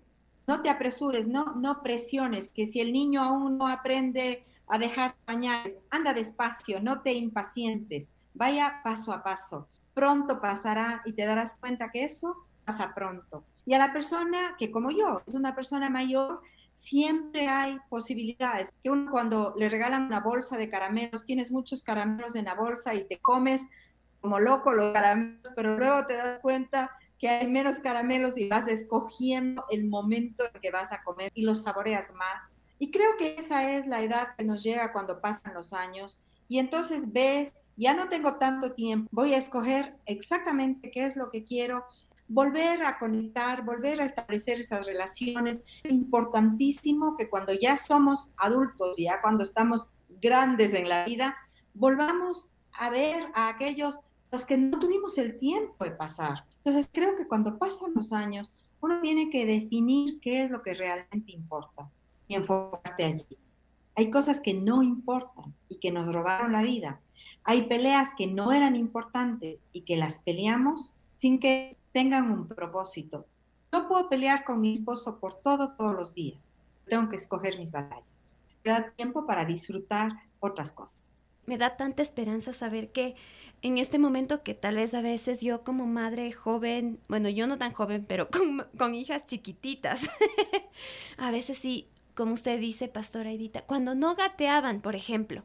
No 0.47 0.61
te 0.61 0.69
apresures, 0.69 1.27
no, 1.27 1.55
no 1.55 1.81
presiones, 1.81 2.49
que 2.49 2.65
si 2.65 2.81
el 2.81 2.91
niño 2.91 3.21
aún 3.21 3.57
no 3.57 3.67
aprende 3.67 4.43
a 4.67 4.77
dejar 4.77 5.15
pañales, 5.25 5.77
anda 5.89 6.13
despacio, 6.13 6.81
no 6.81 7.01
te 7.01 7.13
impacientes, 7.13 8.09
vaya 8.33 8.81
paso 8.83 9.13
a 9.13 9.23
paso. 9.23 9.67
Pronto 9.93 10.41
pasará 10.41 11.01
y 11.05 11.13
te 11.13 11.25
darás 11.25 11.55
cuenta 11.55 11.91
que 11.91 12.03
eso 12.03 12.35
pasa 12.65 12.93
pronto. 12.93 13.43
Y 13.65 13.73
a 13.73 13.77
la 13.77 13.93
persona 13.93 14.55
que 14.57 14.71
como 14.71 14.91
yo 14.91 15.21
es 15.25 15.33
una 15.33 15.55
persona 15.55 15.89
mayor, 15.89 16.41
siempre 16.71 17.47
hay 17.47 17.77
posibilidades. 17.89 18.73
Que 18.83 18.89
uno 18.89 19.11
cuando 19.11 19.53
le 19.57 19.69
regalan 19.69 20.07
una 20.07 20.19
bolsa 20.19 20.57
de 20.57 20.69
caramelos, 20.69 21.25
tienes 21.25 21.51
muchos 21.51 21.83
caramelos 21.83 22.35
en 22.35 22.45
la 22.45 22.55
bolsa 22.55 22.95
y 22.95 23.05
te 23.05 23.19
comes 23.19 23.61
como 24.23 24.39
loco 24.39 24.71
los 24.71 24.93
caramelos, 24.93 25.51
pero 25.53 25.77
luego 25.77 26.07
te 26.07 26.15
das 26.15 26.39
cuenta 26.39 26.89
que 27.19 27.27
hay 27.27 27.51
menos 27.51 27.79
caramelos 27.79 28.37
y 28.37 28.47
vas 28.47 28.69
escogiendo 28.69 29.65
el 29.69 29.85
momento 29.85 30.45
en 30.45 30.61
que 30.61 30.71
vas 30.71 30.93
a 30.93 31.03
comer 31.03 31.29
y 31.35 31.43
los 31.43 31.63
saboreas 31.63 32.13
más. 32.13 32.55
Y 32.79 32.89
creo 32.89 33.17
que 33.17 33.35
esa 33.35 33.69
es 33.69 33.85
la 33.85 34.01
edad 34.01 34.29
que 34.37 34.45
nos 34.45 34.63
llega 34.63 34.93
cuando 34.93 35.19
pasan 35.19 35.53
los 35.53 35.73
años 35.73 36.21
y 36.47 36.59
entonces 36.59 37.11
ves, 37.11 37.51
ya 37.75 37.93
no 37.93 38.07
tengo 38.07 38.37
tanto 38.37 38.71
tiempo, 38.71 39.09
voy 39.11 39.33
a 39.33 39.37
escoger 39.39 39.97
exactamente 40.05 40.89
qué 40.89 41.05
es 41.05 41.17
lo 41.17 41.29
que 41.29 41.43
quiero 41.43 41.83
volver 42.29 42.85
a 42.85 42.99
conectar, 42.99 43.65
volver 43.65 43.99
a 43.99 44.05
establecer 44.05 44.57
esas 44.57 44.85
relaciones. 44.85 45.63
Es 45.83 45.91
importantísimo 45.91 47.17
que 47.17 47.29
cuando 47.29 47.51
ya 47.51 47.77
somos 47.77 48.31
adultos, 48.37 48.95
ya 48.97 49.21
cuando 49.21 49.43
estamos 49.43 49.89
grandes 50.21 50.73
en 50.73 50.87
la 50.87 51.03
vida, 51.03 51.35
volvamos 51.73 52.53
a 52.71 52.89
ver 52.89 53.27
a 53.35 53.49
aquellos 53.49 53.99
los 54.33 54.45
que 54.45 54.57
no 54.57 54.79
tuvimos 54.79 55.19
el 55.19 55.37
tiempo 55.37 55.85
de 55.85 55.91
pasar. 55.91 56.43
Entonces 56.57 56.89
creo 56.91 57.15
que 57.15 57.27
cuando 57.27 57.59
pasan 57.59 57.93
los 57.93 58.11
años, 58.11 58.51
uno 58.81 58.99
tiene 58.99 59.29
que 59.29 59.45
definir 59.45 60.19
qué 60.21 60.43
es 60.43 60.49
lo 60.49 60.63
que 60.63 60.73
realmente 60.73 61.31
importa 61.31 61.87
y 62.27 62.33
enfocarte 62.33 63.03
allí. 63.03 63.37
Hay 63.95 64.09
cosas 64.09 64.39
que 64.39 64.55
no 64.55 64.81
importan 64.81 65.53
y 65.69 65.75
que 65.75 65.91
nos 65.91 66.11
robaron 66.11 66.51
la 66.51 66.63
vida. 66.63 66.99
Hay 67.43 67.67
peleas 67.67 68.09
que 68.17 68.25
no 68.25 68.51
eran 68.51 68.75
importantes 68.75 69.61
y 69.71 69.81
que 69.81 69.97
las 69.97 70.17
peleamos 70.17 70.95
sin 71.15 71.39
que 71.39 71.77
tengan 71.91 72.31
un 72.31 72.47
propósito. 72.47 73.27
No 73.71 73.87
puedo 73.87 74.09
pelear 74.09 74.45
con 74.45 74.61
mi 74.61 74.73
esposo 74.73 75.19
por 75.19 75.35
todo, 75.35 75.73
todos 75.73 75.93
los 75.93 76.15
días. 76.15 76.49
Tengo 76.87 77.07
que 77.07 77.17
escoger 77.17 77.59
mis 77.59 77.71
batallas. 77.71 78.31
Me 78.65 78.71
da 78.71 78.89
tiempo 78.95 79.27
para 79.27 79.45
disfrutar 79.45 80.11
otras 80.39 80.71
cosas. 80.71 81.22
Me 81.45 81.57
da 81.57 81.77
tanta 81.77 82.01
esperanza 82.01 82.53
saber 82.53 82.91
que 82.91 83.15
en 83.61 83.77
este 83.77 83.99
momento 83.99 84.43
que 84.43 84.53
tal 84.53 84.75
vez 84.75 84.93
a 84.93 85.01
veces 85.01 85.41
yo 85.41 85.63
como 85.63 85.85
madre 85.85 86.31
joven, 86.31 86.99
bueno, 87.07 87.29
yo 87.29 87.47
no 87.47 87.57
tan 87.57 87.71
joven, 87.71 88.05
pero 88.07 88.29
con, 88.29 88.65
con 88.77 88.95
hijas 88.95 89.25
chiquititas, 89.25 90.09
a 91.17 91.31
veces 91.31 91.57
sí 91.57 91.87
como 92.15 92.33
usted 92.33 92.59
dice, 92.59 92.87
Pastora 92.87 93.31
Edita, 93.31 93.61
cuando 93.61 93.95
no 93.95 94.15
gateaban, 94.15 94.81
por 94.81 94.95
ejemplo. 94.95 95.43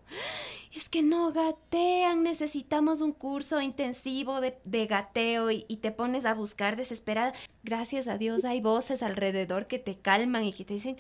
Es 0.75 0.89
que 0.89 1.03
no 1.03 1.33
gatean, 1.33 2.23
necesitamos 2.23 3.01
un 3.01 3.13
curso 3.13 3.61
intensivo 3.63 4.41
de, 4.41 4.59
de 4.65 4.87
gateo 4.87 5.51
y, 5.51 5.65
y, 5.67 5.79
te 5.79 5.93
pones 5.93 6.27
a 6.27 6.35
buscar 6.35 6.77
desesperada. 6.77 7.33
Gracias 7.65 8.07
a 8.07 8.19
Dios 8.19 8.45
hay 8.45 8.61
voces 8.61 9.03
alrededor 9.03 9.67
que 9.67 9.79
te 9.79 9.97
calman 9.97 10.45
y 10.45 10.53
que 10.53 10.67
te 10.67 10.75
dicen, 10.75 10.99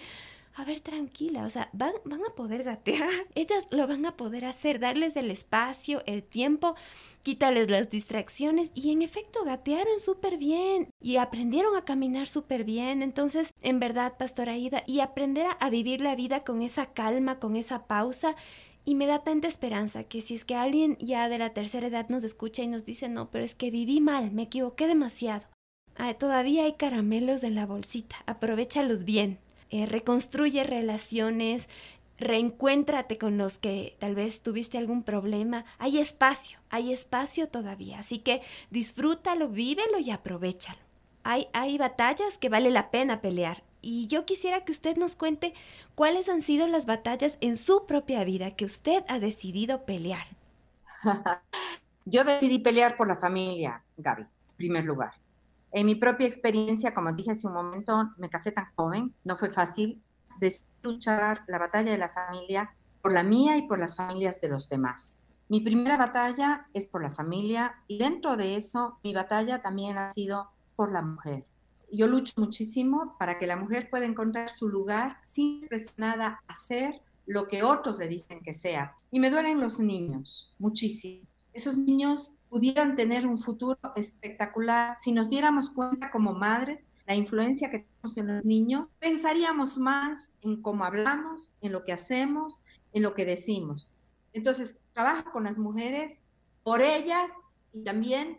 a 0.59 0.65
ver, 0.65 0.81
tranquila, 0.81 1.45
o 1.45 1.50
sea, 1.50 1.71
van, 1.73 1.93
van 2.05 2.21
a 2.25 2.35
poder 2.35 2.65
gatear, 2.65 3.09
ellas 3.37 3.69
lo 3.71 3.87
van 3.87 4.05
a 4.07 4.17
poder 4.17 4.45
hacer, 4.45 4.81
darles 4.81 5.15
el 5.15 5.31
espacio, 5.31 6.03
el 6.05 6.25
tiempo, 6.25 6.75
quítales 7.23 7.71
las 7.71 7.91
distracciones 7.91 8.73
y 8.75 8.91
en 8.91 9.03
efecto 9.03 9.45
gatearon 9.45 10.00
súper 10.00 10.37
bien 10.37 10.91
y 11.00 11.19
aprendieron 11.19 11.77
a 11.77 11.85
caminar 11.85 12.27
súper 12.27 12.65
bien. 12.65 13.03
Entonces, 13.03 13.53
en 13.62 13.79
verdad, 13.79 14.15
Pastora 14.19 14.55
Aida, 14.55 14.83
y 14.85 14.99
aprender 14.99 15.47
a, 15.47 15.53
a 15.53 15.71
vivir 15.71 16.00
la 16.00 16.17
vida 16.17 16.43
con 16.43 16.61
esa 16.62 16.87
calma, 16.87 17.38
con 17.38 17.55
esa 17.55 17.87
pausa. 17.87 18.35
Y 18.85 18.95
me 18.97 19.07
da 19.07 19.23
tanta 19.23 19.47
esperanza 19.47 20.05
que 20.05 20.23
si 20.23 20.35
es 20.35 20.45
que 20.45 20.57
alguien 20.57 20.97
ya 20.99 21.29
de 21.29 21.38
la 21.38 21.53
tercera 21.53 21.87
edad 21.87 22.09
nos 22.09 22.25
escucha 22.25 22.62
y 22.62 22.67
nos 22.69 22.85
dice, 22.85 23.09
no, 23.09 23.31
pero 23.31 23.45
es 23.45 23.55
que 23.55 23.71
viví 23.71 24.00
mal, 24.00 24.33
me 24.33 24.45
equivoqué 24.45 24.88
demasiado. 24.88 25.45
Ah, 25.95 26.15
todavía 26.15 26.65
hay 26.65 26.73
caramelos 26.73 27.45
en 27.45 27.55
la 27.55 27.67
bolsita, 27.67 28.17
aprovechalos 28.27 29.05
bien. 29.05 29.38
Eh, 29.71 29.87
reconstruye 29.87 30.65
relaciones, 30.65 31.69
reencuéntrate 32.19 33.19
con 33.19 33.39
los 33.39 33.59
que 33.59 33.97
tal 33.99 34.15
vez 34.15 34.43
tuviste 34.43 34.79
algún 34.79 35.03
problema. 35.03 35.65
Hay 35.79 35.99
espacio, 35.99 36.59
hay 36.71 36.93
espacio 36.93 37.49
todavía. 37.49 37.99
Así 37.99 38.19
que 38.19 38.43
disfrútalo, 38.71 39.49
vívelo 39.49 39.99
y 39.99 40.11
aprovechalo. 40.11 40.79
Hay, 41.23 41.49
hay 41.53 41.79
batallas 41.79 42.39
que 42.39 42.49
vale 42.49 42.71
la 42.71 42.91
pena 42.91 43.21
pelear. 43.21 43.63
Y 43.81 44.07
yo 44.09 44.25
quisiera 44.25 44.65
que 44.65 44.73
usted 44.73 44.97
nos 44.97 45.15
cuente 45.15 45.55
cuáles 45.95 46.29
han 46.29 46.43
sido 46.43 46.67
las 46.67 46.87
batallas 46.87 47.39
en 47.41 47.57
su 47.57 47.87
propia 47.87 48.25
vida 48.25 48.51
que 48.57 48.65
usted 48.65 49.05
ha 49.09 49.19
decidido 49.19 49.85
pelear. 49.85 50.27
yo 52.05 52.25
decidí 52.25 52.59
pelear 52.59 52.97
por 52.97 53.07
la 53.07 53.17
familia, 53.17 53.85
Gaby, 53.97 54.23
en 54.23 54.57
primer 54.57 54.85
lugar. 54.85 55.13
En 55.73 55.87
mi 55.87 55.95
propia 55.95 56.27
experiencia, 56.27 56.95
como 56.95 57.13
dije 57.13 57.33
hace 57.33 57.47
un 57.47 57.53
momento, 57.53 58.11
me 58.17 58.31
casé 58.31 58.53
tan 58.53 58.67
joven, 58.75 59.15
no 59.25 59.37
fue 59.37 59.51
fácil 59.51 60.03
de 60.41 60.55
luchar 60.83 61.43
la 61.47 61.59
batalla 61.59 61.93
de 61.93 61.99
la 61.99 62.09
familia 62.09 62.75
por 63.03 63.13
la 63.13 63.23
mía 63.23 63.57
y 63.57 63.63
por 63.69 63.79
las 63.79 63.97
familias 63.97 64.41
de 64.41 64.49
los 64.49 64.69
demás. 64.69 65.17
Mi 65.49 65.61
primera 65.61 65.97
batalla 65.97 66.69
es 66.75 66.87
por 66.87 67.03
la 67.03 67.11
familia 67.11 67.77
y 67.87 67.99
dentro 67.99 68.37
de 68.37 68.57
eso 68.57 68.99
mi 69.03 69.15
batalla 69.15 69.63
también 69.63 69.97
ha 69.97 70.13
sido 70.13 70.51
por 70.77 70.93
la 70.93 71.03
mujer. 71.03 71.47
Yo 71.91 72.07
lucho 72.07 72.35
muchísimo 72.37 73.17
para 73.19 73.39
que 73.39 73.47
la 73.47 73.57
mujer 73.57 73.89
pueda 73.89 74.05
encontrar 74.05 74.51
su 74.51 74.69
lugar 74.69 75.17
sin 75.23 75.67
presionada 75.69 76.43
a 76.47 76.53
hacer 76.53 77.01
lo 77.27 77.49
que 77.49 77.63
otros 77.63 77.99
le 77.99 78.09
dicen 78.09 78.43
que 78.43 78.53
sea. 78.53 78.95
Y 79.11 79.21
me 79.21 79.31
duelen 79.31 79.61
los 79.61 79.81
niños, 79.81 80.55
muchísimo. 80.59 81.27
Esos 81.59 81.77
niños 81.77 82.37
pudieran 82.50 82.95
tener 82.95 83.27
un 83.27 83.37
futuro 83.37 83.81
espectacular. 83.97 84.97
Si 84.97 85.11
nos 85.11 85.29
diéramos 85.29 85.71
cuenta 85.71 86.09
como 86.12 86.33
madres 86.33 86.88
la 87.05 87.17
influencia 87.17 87.69
que 87.69 87.81
tenemos 87.81 88.17
en 88.17 88.29
los 88.29 88.45
niños, 88.45 88.88
pensaríamos 89.00 89.77
más 89.77 90.31
en 90.43 90.62
cómo 90.62 90.85
hablamos, 90.85 91.53
en 91.61 91.73
lo 91.73 91.83
que 91.83 91.93
hacemos, 91.93 92.62
en 92.93 93.03
lo 93.03 93.12
que 93.12 93.25
decimos. 93.25 93.91
Entonces, 94.33 94.79
trabajo 94.93 95.33
con 95.33 95.43
las 95.43 95.59
mujeres 95.59 96.21
por 96.62 96.81
ellas 96.81 97.33
y 97.73 97.83
también 97.83 98.38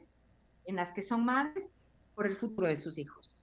en 0.63 0.77
las 0.77 0.93
que 0.93 1.01
son 1.01 1.25
madres 1.25 1.71
por 2.15 2.25
el 2.25 2.37
futuro 2.37 2.69
de 2.69 2.77
sus 2.77 2.97
hijos. 2.97 3.37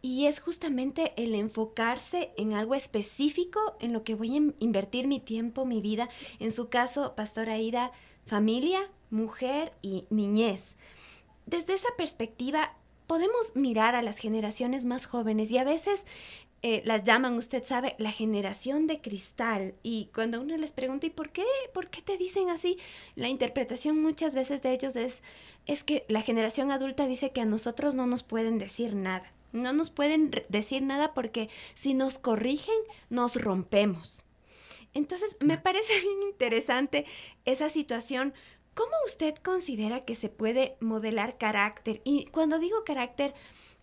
Y 0.00 0.26
es 0.26 0.40
justamente 0.40 1.12
el 1.16 1.36
enfocarse 1.36 2.32
en 2.36 2.54
algo 2.54 2.74
específico 2.74 3.76
en 3.78 3.92
lo 3.92 4.02
que 4.02 4.16
voy 4.16 4.36
a 4.36 4.52
invertir 4.58 5.06
mi 5.06 5.20
tiempo, 5.20 5.64
mi 5.64 5.80
vida. 5.80 6.08
En 6.40 6.50
su 6.50 6.68
caso, 6.68 7.14
Pastora 7.14 7.52
Aida, 7.52 7.88
familia, 8.26 8.90
mujer 9.12 9.72
y 9.82 10.06
niñez. 10.10 10.76
Desde 11.46 11.74
esa 11.74 11.88
perspectiva, 11.96 12.74
podemos 13.06 13.54
mirar 13.54 13.94
a 13.94 14.02
las 14.02 14.18
generaciones 14.18 14.84
más 14.84 15.06
jóvenes 15.06 15.50
y 15.50 15.58
a 15.58 15.64
veces 15.64 16.04
eh, 16.62 16.82
las 16.84 17.04
llaman, 17.04 17.36
usted 17.36 17.64
sabe, 17.64 17.94
la 17.98 18.10
generación 18.10 18.86
de 18.86 19.00
cristal. 19.00 19.74
Y 19.82 20.10
cuando 20.14 20.40
uno 20.40 20.56
les 20.56 20.72
pregunta, 20.72 21.06
¿y 21.06 21.10
por 21.10 21.30
qué? 21.30 21.44
¿Por 21.72 21.90
qué 21.90 22.02
te 22.02 22.16
dicen 22.16 22.50
así? 22.50 22.78
La 23.14 23.28
interpretación 23.28 24.00
muchas 24.00 24.34
veces 24.34 24.62
de 24.62 24.72
ellos 24.72 24.96
es, 24.96 25.22
es 25.66 25.84
que 25.84 26.04
la 26.08 26.22
generación 26.22 26.70
adulta 26.70 27.06
dice 27.06 27.30
que 27.30 27.40
a 27.40 27.46
nosotros 27.46 27.94
no 27.94 28.06
nos 28.06 28.22
pueden 28.22 28.58
decir 28.58 28.94
nada 28.94 29.32
no 29.52 29.72
nos 29.72 29.90
pueden 29.90 30.30
decir 30.48 30.82
nada 30.82 31.14
porque 31.14 31.48
si 31.74 31.94
nos 31.94 32.18
corrigen, 32.18 32.74
nos 33.10 33.36
rompemos. 33.40 34.24
Entonces, 34.94 35.36
me 35.40 35.58
parece 35.58 35.92
bien 36.00 36.22
interesante 36.22 37.06
esa 37.44 37.68
situación. 37.68 38.34
¿Cómo 38.74 38.92
usted 39.04 39.34
considera 39.36 40.04
que 40.04 40.14
se 40.14 40.30
puede 40.30 40.76
modelar 40.80 41.36
carácter? 41.36 42.00
Y 42.04 42.26
cuando 42.26 42.58
digo 42.58 42.84
carácter, 42.84 43.34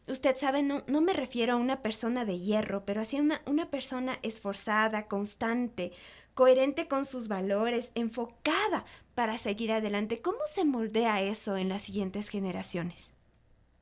usted 0.08 0.36
sabe, 0.36 0.64
no, 0.64 0.84
no 0.88 1.02
me 1.02 1.14
refiero 1.14 1.54
a 1.54 1.58
una 1.58 1.84
persona 1.84 2.26
de 2.26 2.40
hierro, 2.40 2.86
pero 2.86 3.02
así 3.02 3.20
una, 3.20 3.42
una 3.46 3.70
persona 3.70 4.18
esforzada, 4.24 5.08
constante, 5.08 5.92
coherente 6.34 6.88
con 6.88 7.06
sus 7.06 7.28
valores, 7.28 7.92
enfocada 7.94 8.86
para 9.14 9.38
seguir 9.38 9.72
adelante. 9.72 10.22
¿Cómo 10.22 10.40
se 10.52 10.66
moldea 10.66 11.22
eso 11.22 11.56
en 11.56 11.70
las 11.70 11.84
siguientes 11.84 12.30
generaciones? 12.30 13.12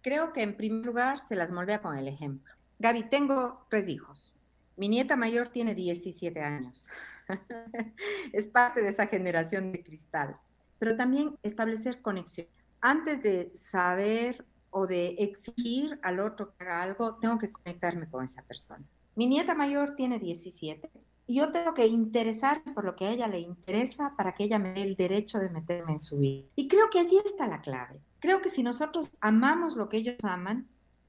Creo 0.02 0.34
que 0.34 0.42
en 0.42 0.58
primer 0.58 0.86
lugar 0.86 1.20
se 1.20 1.36
las 1.36 1.52
moldea 1.52 1.82
con 1.82 1.98
el 1.98 2.08
ejemplo. 2.08 2.54
Gaby, 2.80 3.04
tengo 3.04 3.66
tres 3.70 3.88
hijos. 3.88 4.36
Mi 4.76 4.90
nieta 4.90 5.16
mayor 5.16 5.48
tiene 5.48 5.74
17 5.74 6.42
años. 6.42 6.90
es 8.34 8.48
parte 8.48 8.82
de 8.82 8.90
esa 8.90 9.08
generación 9.08 9.72
de 9.72 9.84
cristal. 9.84 10.38
Pero 10.80 10.96
también 10.96 11.36
establecer 11.44 12.02
conexión. 12.02 12.48
Antes 12.82 13.22
de 13.24 13.52
saber 13.54 14.46
o 14.70 14.86
de 14.88 15.16
exigir 15.20 16.00
al 16.04 16.20
otro 16.20 16.54
que 16.56 16.64
haga 16.64 16.84
algo, 16.84 17.16
tengo 17.16 17.38
que 17.38 17.52
conectarme 17.52 18.10
con 18.10 18.24
esa 18.24 18.44
persona. 18.44 18.84
Mi 19.16 19.26
nieta 19.28 19.56
mayor 19.56 19.96
tiene 19.96 20.20
17 20.20 20.92
y 21.26 21.36
yo 21.36 21.52
tengo 21.52 21.74
que 21.74 21.88
interesarme 21.88 22.74
por 22.74 22.86
lo 22.86 22.96
que 22.96 23.06
a 23.06 23.12
ella 23.12 23.28
le 23.28 23.40
interesa 23.40 24.14
para 24.16 24.34
que 24.34 24.46
ella 24.46 24.60
me 24.60 24.74
dé 24.74 24.84
el 24.84 24.96
derecho 24.96 25.40
de 25.40 25.50
meterme 25.50 25.94
en 25.94 26.00
su 26.00 26.20
vida. 26.20 26.48
Y 26.56 26.68
creo 26.68 26.90
que 26.90 27.00
allí 27.00 27.18
está 27.24 27.48
la 27.48 27.62
clave. 27.62 28.00
Creo 28.20 28.42
que 28.42 28.50
si 28.50 28.64
nosotros 28.64 29.12
amamos 29.20 29.76
lo 29.76 29.90
que 29.90 29.98
ellos 29.98 30.16
aman, 30.24 30.68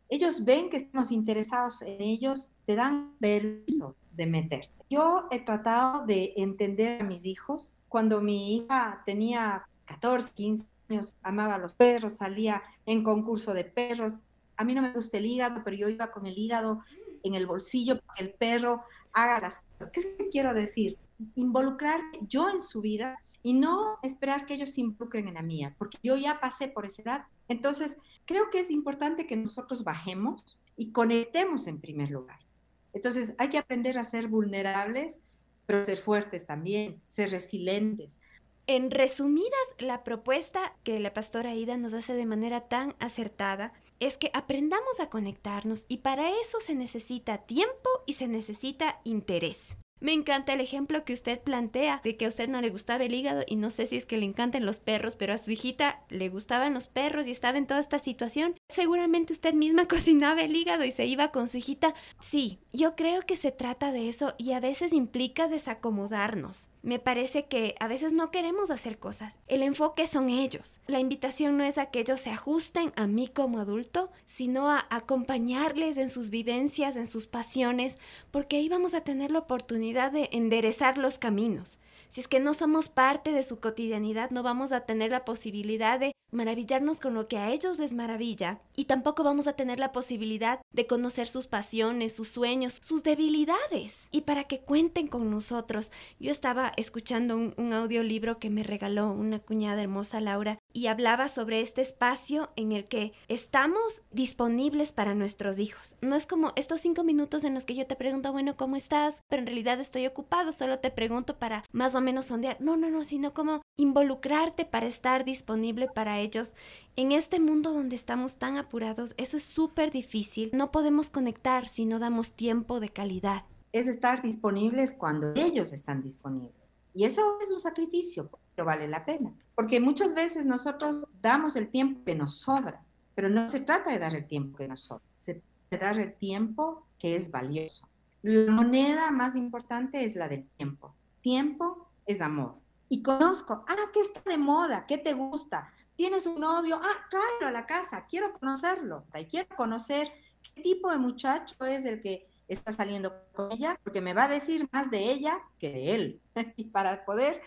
ellos 0.09 0.45
ven 0.45 0.71
que 0.71 0.79
estamos 0.79 1.13
interesados 1.13 1.83
en 1.83 2.01
ellos, 2.01 2.51
te 2.65 2.75
dan 2.75 3.15
permiso 3.21 3.95
de 4.19 4.27
meterte. 4.27 4.71
Yo 4.91 5.29
he 5.31 5.41
tratado 5.41 6.05
de 6.05 6.35
entender 6.37 7.01
a 7.01 7.05
mis 7.05 7.25
hijos. 7.25 7.73
Cuando 7.89 8.21
mi 8.21 8.57
hija 8.57 9.03
tenía 9.07 9.67
14, 9.87 10.33
15 10.35 10.67
años, 10.91 11.15
amaba 11.23 11.55
a 11.55 11.59
los 11.59 11.73
perros, 11.73 12.17
salía 12.17 12.63
en 12.85 13.03
concurso 13.03 13.55
de 13.55 13.65
perros. 13.65 14.21
A 14.57 14.65
mí 14.65 14.75
no 14.75 14.83
me 14.83 14.93
gusta 14.93 15.19
el 15.19 15.27
hígado, 15.27 15.63
pero 15.65 15.77
yo 15.77 15.89
iba 15.89 16.11
con 16.11 16.27
el 16.27 16.37
hígado 16.37 16.83
en 17.23 17.35
el 17.35 17.47
bolsillo 17.47 18.01
para 18.01 18.15
que 18.15 18.25
el 18.25 18.35
perro 18.35 18.83
haga 19.13 19.41
las 19.41 19.61
cosas. 19.61 19.91
¿Qué 19.93 20.29
quiero 20.31 20.53
decir? 20.53 20.99
Involucrar 21.37 22.01
yo 22.23 22.51
en 22.51 22.61
su 22.61 22.81
vida 22.81 23.19
y 23.43 23.55
no 23.55 23.99
esperar 24.03 24.47
que 24.47 24.55
ellos 24.55 24.71
se 24.71 24.81
involucren 24.81 25.29
en 25.29 25.35
la 25.35 25.43
mía, 25.43 25.75
porque 25.79 25.99
yo 26.03 26.17
ya 26.17 26.41
pasé 26.41 26.69
por 26.69 26.87
esa 26.87 27.03
edad. 27.03 27.25
Entonces, 27.47 27.97
creo 28.25 28.51
que 28.51 28.61
es 28.61 28.71
importante 28.71 29.27
que 29.27 29.37
nosotros 29.37 29.85
bajemos 29.85 30.59
y 30.77 30.91
conectemos 30.91 31.67
en 31.67 31.81
primer 31.81 32.11
lugar. 32.11 32.48
Entonces, 32.93 33.35
hay 33.39 33.49
que 33.49 33.59
aprender 33.59 33.99
a 33.99 34.05
ser 34.05 34.29
vulnerables, 34.29 35.21
pero 35.67 35.85
ser 35.85 35.99
fuertes 35.99 36.47
también, 36.47 37.01
ser 37.07 37.31
resilientes. 37.31 38.21
En 38.67 38.91
resumidas, 38.91 39.53
la 39.79 40.05
propuesta 40.05 40.77
que 40.85 41.01
la 41.01 41.15
pastora 41.15 41.55
Ida 41.55 41.77
nos 41.77 41.95
hace 41.95 42.15
de 42.15 42.27
manera 42.27 42.69
tan 42.69 42.95
acertada 42.99 43.73
es 43.99 44.19
que 44.19 44.31
aprendamos 44.35 45.01
a 45.01 45.09
conectarnos 45.09 45.87
y 45.89 45.99
para 45.99 46.31
eso 46.41 46.61
se 46.61 46.75
necesita 46.75 47.39
tiempo 47.39 47.89
y 48.07 48.13
se 48.13 48.29
necesita 48.29 49.01
interés. 49.05 49.77
Me 50.01 50.13
encanta 50.13 50.53
el 50.53 50.61
ejemplo 50.61 51.05
que 51.05 51.13
usted 51.13 51.41
plantea 51.41 52.01
de 52.05 52.17
que 52.17 52.25
a 52.25 52.29
usted 52.29 52.49
no 52.49 52.61
le 52.61 52.71
gustaba 52.71 53.05
el 53.05 53.15
hígado 53.15 53.43
y 53.47 53.57
no 53.57 53.71
sé 53.71 53.87
si 53.87 53.97
es 53.97 54.07
que 54.07 54.17
le 54.17 54.27
encantan 54.27 54.65
los 54.65 54.79
perros, 54.79 55.17
pero 55.17 55.33
a 55.33 55.39
su 55.39 55.51
hijita 55.51 56.01
le 56.09 56.29
gustaban 56.29 56.75
los 56.75 56.87
perros 56.87 57.27
y 57.27 57.33
estaba 57.33 57.59
en 57.59 57.67
toda 57.67 57.81
esta 57.81 57.99
situación. 57.99 58.55
Seguramente 58.69 59.33
usted 59.33 59.55
misma 59.55 59.89
cocinaba 59.89 60.43
el 60.43 60.55
hígado 60.55 60.85
y 60.85 60.93
se 60.93 61.07
iba 61.07 61.33
con 61.33 61.49
su 61.49 61.59
hijita. 61.59 61.95
Sí, 62.21 62.61
yo 62.73 62.95
creo 62.95 63.23
que 63.23 63.37
se 63.37 63.51
trata 63.51 63.91
de 63.91 64.09
eso 64.09 64.35
y 64.39 64.53
a 64.53 64.61
veces 64.61 64.93
implica 64.93 65.49
desacomodarnos. 65.49 66.69
Me 66.89 66.99
parece 66.99 67.45
que 67.45 67.75
a 67.81 67.87
veces 67.87 68.15
no 68.15 68.31
queremos 68.31 68.71
hacer 68.71 68.99
cosas. 68.99 69.39
El 69.47 69.63
enfoque 69.63 70.07
son 70.07 70.31
ellos. 70.31 70.81
La 70.87 71.01
invitación 71.01 71.59
no 71.59 71.65
es 71.65 71.77
a 71.77 71.91
que 71.91 72.01
ellos 72.01 72.19
se 72.19 72.31
ajusten 72.31 72.95
a 72.97 73.07
mí 73.07 73.29
como 73.29 73.59
adulto, 73.59 74.11
sino 74.25 74.71
a 74.71 74.87
acompañarles 74.89 75.99
en 75.99 76.09
sus 76.09 76.31
vivencias, 76.31 76.97
en 76.97 77.07
sus 77.07 77.27
pasiones, 77.27 77.99
porque 78.31 78.57
ahí 78.57 78.71
vamos 78.71 78.95
a 78.95 79.03
tener 79.03 79.31
la 79.31 79.41
oportunidad 79.41 80.13
de 80.13 80.31
enderezar 80.33 80.97
los 80.97 81.19
caminos. 81.19 81.79
Si 82.09 82.23
es 82.23 82.27
que 82.27 82.41
no 82.41 82.55
somos 82.55 82.89
parte 82.89 83.33
de 83.33 83.43
su 83.43 83.61
cotidianidad, 83.61 84.31
no 84.31 84.43
vamos 84.43 84.73
a 84.73 84.87
tener 84.87 85.11
la 85.11 85.27
posibilidad 85.27 86.01
de 86.01 86.13
maravillarnos 86.31 87.01
con 87.01 87.15
lo 87.15 87.29
que 87.29 87.39
a 87.39 87.51
ellos 87.51 87.79
les 87.79 87.93
maravilla 87.93 88.61
y 88.77 88.85
tampoco 88.85 89.25
vamos 89.25 89.47
a 89.47 89.55
tener 89.55 89.79
la 89.79 89.93
posibilidad 89.93 90.61
de 90.73 90.87
conocer 90.87 91.29
sus 91.29 91.47
pasiones, 91.47 92.15
sus 92.15 92.29
sueños, 92.29 92.79
sus 92.81 93.03
debilidades 93.03 94.09
y 94.11 94.23
para 94.23 94.45
que 94.45 94.61
cuenten 94.61 95.09
con 95.09 95.31
nosotros. 95.31 95.91
Yo 96.21 96.31
estaba 96.31 96.73
escuchando 96.77 97.37
un, 97.37 97.73
audiolibro 97.73 98.39
que 98.39 98.51
me 98.51 98.63
regaló 98.63 99.13
una 99.13 99.39
cuñada 99.39 99.83
hermosa 99.83 100.21
Laura 100.21 100.59
y 100.73 100.87
hablaba 100.87 101.29
sobre 101.29 101.61
este 101.61 101.81
espacio 101.81 102.51
en 102.57 102.73
el 102.73 102.87
que 102.87 103.13
estamos 103.29 104.03
disponibles 104.11 104.93
para 104.93 105.15
nuestros 105.15 105.59
hijos. 105.59 105.97
No 106.01 106.15
es 106.15 106.27
como 106.27 106.53
estos 106.57 106.81
cinco 106.81 107.05
minutos 107.05 107.45
en 107.45 107.55
los 107.55 107.65
que 107.65 107.75
yo 107.75 107.87
te 107.87 107.97
pregunto, 107.97 108.33
bueno, 108.33 108.57
¿cómo 108.57 108.77
estás? 108.77 109.23
Pero 109.29 109.41
en 109.41 109.47
realidad 109.47 109.81
estoy 109.81 110.07
ocupado, 110.07 110.53
solo 110.53 110.79
te 110.79 110.91
pregunto 110.91 111.39
para 111.39 111.65
más 111.73 111.95
o 111.95 112.01
menos 112.01 112.27
sondear. 112.27 112.61
No, 112.61 112.77
no, 112.77 112.91
no, 112.91 113.05
sino 113.05 113.35
como 113.35 113.63
involucrarte 113.77 114.65
para 114.65 114.87
estar 114.87 115.25
disponible 115.25 115.89
para 115.89 116.19
ellos. 116.21 116.55
En 116.97 117.13
este 117.13 117.41
mundo 117.41 117.73
donde 117.73 117.97
estamos 117.97 118.37
tan 118.37 118.57
apurados, 118.57 119.15
eso 119.17 119.37
es 119.37 119.45
súper 119.45 119.91
difícil. 119.91 120.51
No 120.53 120.71
podemos 120.71 121.11
conectar 121.11 121.69
si 121.69 121.85
no 121.85 121.99
damos 121.99 122.33
tiempo 122.33 122.81
de 122.81 122.91
calidad. 122.91 123.45
Es 123.73 123.87
estar 123.87 124.23
disponibles 124.23 124.95
cuando 124.95 125.33
ellos 125.35 125.73
están 125.73 126.03
disponibles. 126.03 126.85
Y 126.95 127.05
eso 127.05 127.39
es 127.41 127.51
un 127.53 127.61
sacrificio, 127.61 128.31
pero 128.59 128.67
vale 128.67 128.89
la 128.89 129.05
pena. 129.05 129.33
Porque 129.55 129.79
muchas 129.79 130.17
veces 130.17 130.45
nosotros 130.45 131.05
damos 131.23 131.55
el 131.55 131.69
tiempo 131.69 132.03
que 132.05 132.17
nos 132.17 132.39
sobra, 132.41 132.83
pero 133.15 133.29
no 133.29 133.49
se 133.49 133.61
trata 133.61 133.93
de 133.93 134.01
dar 134.01 134.17
el 134.17 134.27
tiempo 134.27 134.59
que 134.59 134.67
nos 134.67 134.81
sobra, 134.81 135.05
se 135.15 135.35
trata 135.35 135.47
de 135.71 135.79
dar 135.79 136.01
el 136.01 136.15
tiempo 136.15 136.85
que 136.99 137.15
es 137.15 137.31
valioso. 137.31 137.89
La 138.23 138.51
moneda 138.51 139.13
más 139.13 139.37
importante 139.37 140.05
es 140.05 140.17
la 140.17 140.27
del 140.27 140.45
tiempo. 140.57 140.93
Tiempo 141.21 141.89
es 142.05 142.21
amor. 142.21 142.57
Y 142.89 143.01
conozco, 143.01 143.65
ah, 143.69 143.77
¿qué 143.93 144.01
está 144.01 144.29
de 144.29 144.39
moda? 144.39 144.87
¿Qué 144.87 144.99
te 144.99 145.15
gusta? 145.15 145.73
¿Tienes 145.95 146.27
un 146.27 146.41
novio? 146.41 146.81
Ah, 146.83 147.07
tráelo 147.09 147.47
a 147.47 147.53
la 147.53 147.65
casa, 147.65 148.07
quiero 148.11 148.33
conocerlo. 148.33 149.05
Y 149.15 149.27
quiero 149.27 149.55
conocer 149.55 150.11
qué 150.43 150.63
tipo 150.63 150.91
de 150.91 150.99
muchacho 150.99 151.65
es 151.65 151.85
el 151.85 152.03
que 152.03 152.27
está 152.49 152.73
saliendo 152.73 153.15
con 153.35 153.53
ella, 153.53 153.79
porque 153.85 154.01
me 154.01 154.15
va 154.15 154.25
a 154.25 154.29
decir 154.29 154.69
más 154.73 154.91
de 154.91 155.13
ella 155.13 155.39
que 155.61 155.71
de 155.71 155.95
él. 155.95 156.21
y 156.57 156.65
para 156.65 157.05
poder 157.05 157.41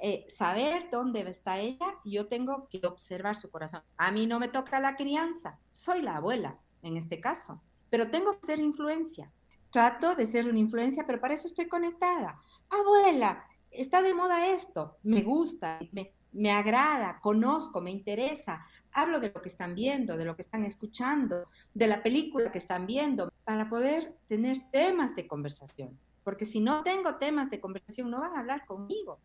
eh, 0.00 0.24
saber 0.28 0.88
dónde 0.92 1.20
está 1.22 1.58
ella, 1.58 1.94
yo 2.04 2.28
tengo 2.28 2.68
que 2.68 2.80
observar 2.86 3.36
su 3.36 3.50
corazón. 3.50 3.82
A 3.96 4.12
mí 4.12 4.26
no 4.26 4.38
me 4.38 4.48
toca 4.48 4.78
la 4.78 4.96
crianza, 4.96 5.58
soy 5.70 6.02
la 6.02 6.16
abuela 6.16 6.58
en 6.82 6.96
este 6.96 7.20
caso, 7.20 7.60
pero 7.90 8.10
tengo 8.10 8.38
que 8.38 8.46
ser 8.46 8.60
influencia. 8.60 9.32
Trato 9.70 10.14
de 10.14 10.24
ser 10.24 10.48
una 10.48 10.58
influencia, 10.58 11.04
pero 11.06 11.20
para 11.20 11.34
eso 11.34 11.48
estoy 11.48 11.68
conectada. 11.68 12.40
Abuela, 12.70 13.44
está 13.70 14.00
de 14.00 14.14
moda 14.14 14.46
esto, 14.46 14.96
me 15.02 15.22
gusta, 15.22 15.80
me, 15.92 16.12
me 16.32 16.52
agrada, 16.52 17.18
conozco, 17.20 17.80
me 17.80 17.90
interesa, 17.90 18.64
hablo 18.92 19.20
de 19.20 19.32
lo 19.34 19.42
que 19.42 19.48
están 19.48 19.74
viendo, 19.74 20.16
de 20.16 20.24
lo 20.24 20.36
que 20.36 20.42
están 20.42 20.64
escuchando, 20.64 21.48
de 21.74 21.86
la 21.86 22.02
película 22.02 22.52
que 22.52 22.58
están 22.58 22.86
viendo, 22.86 23.32
para 23.44 23.68
poder 23.68 24.16
tener 24.28 24.62
temas 24.70 25.16
de 25.16 25.26
conversación. 25.26 25.98
Porque 26.24 26.44
si 26.44 26.60
no 26.60 26.82
tengo 26.82 27.16
temas 27.16 27.50
de 27.50 27.60
conversación, 27.60 28.10
no 28.10 28.20
van 28.20 28.34
a 28.34 28.40
hablar 28.40 28.66
conmigo. 28.66 29.18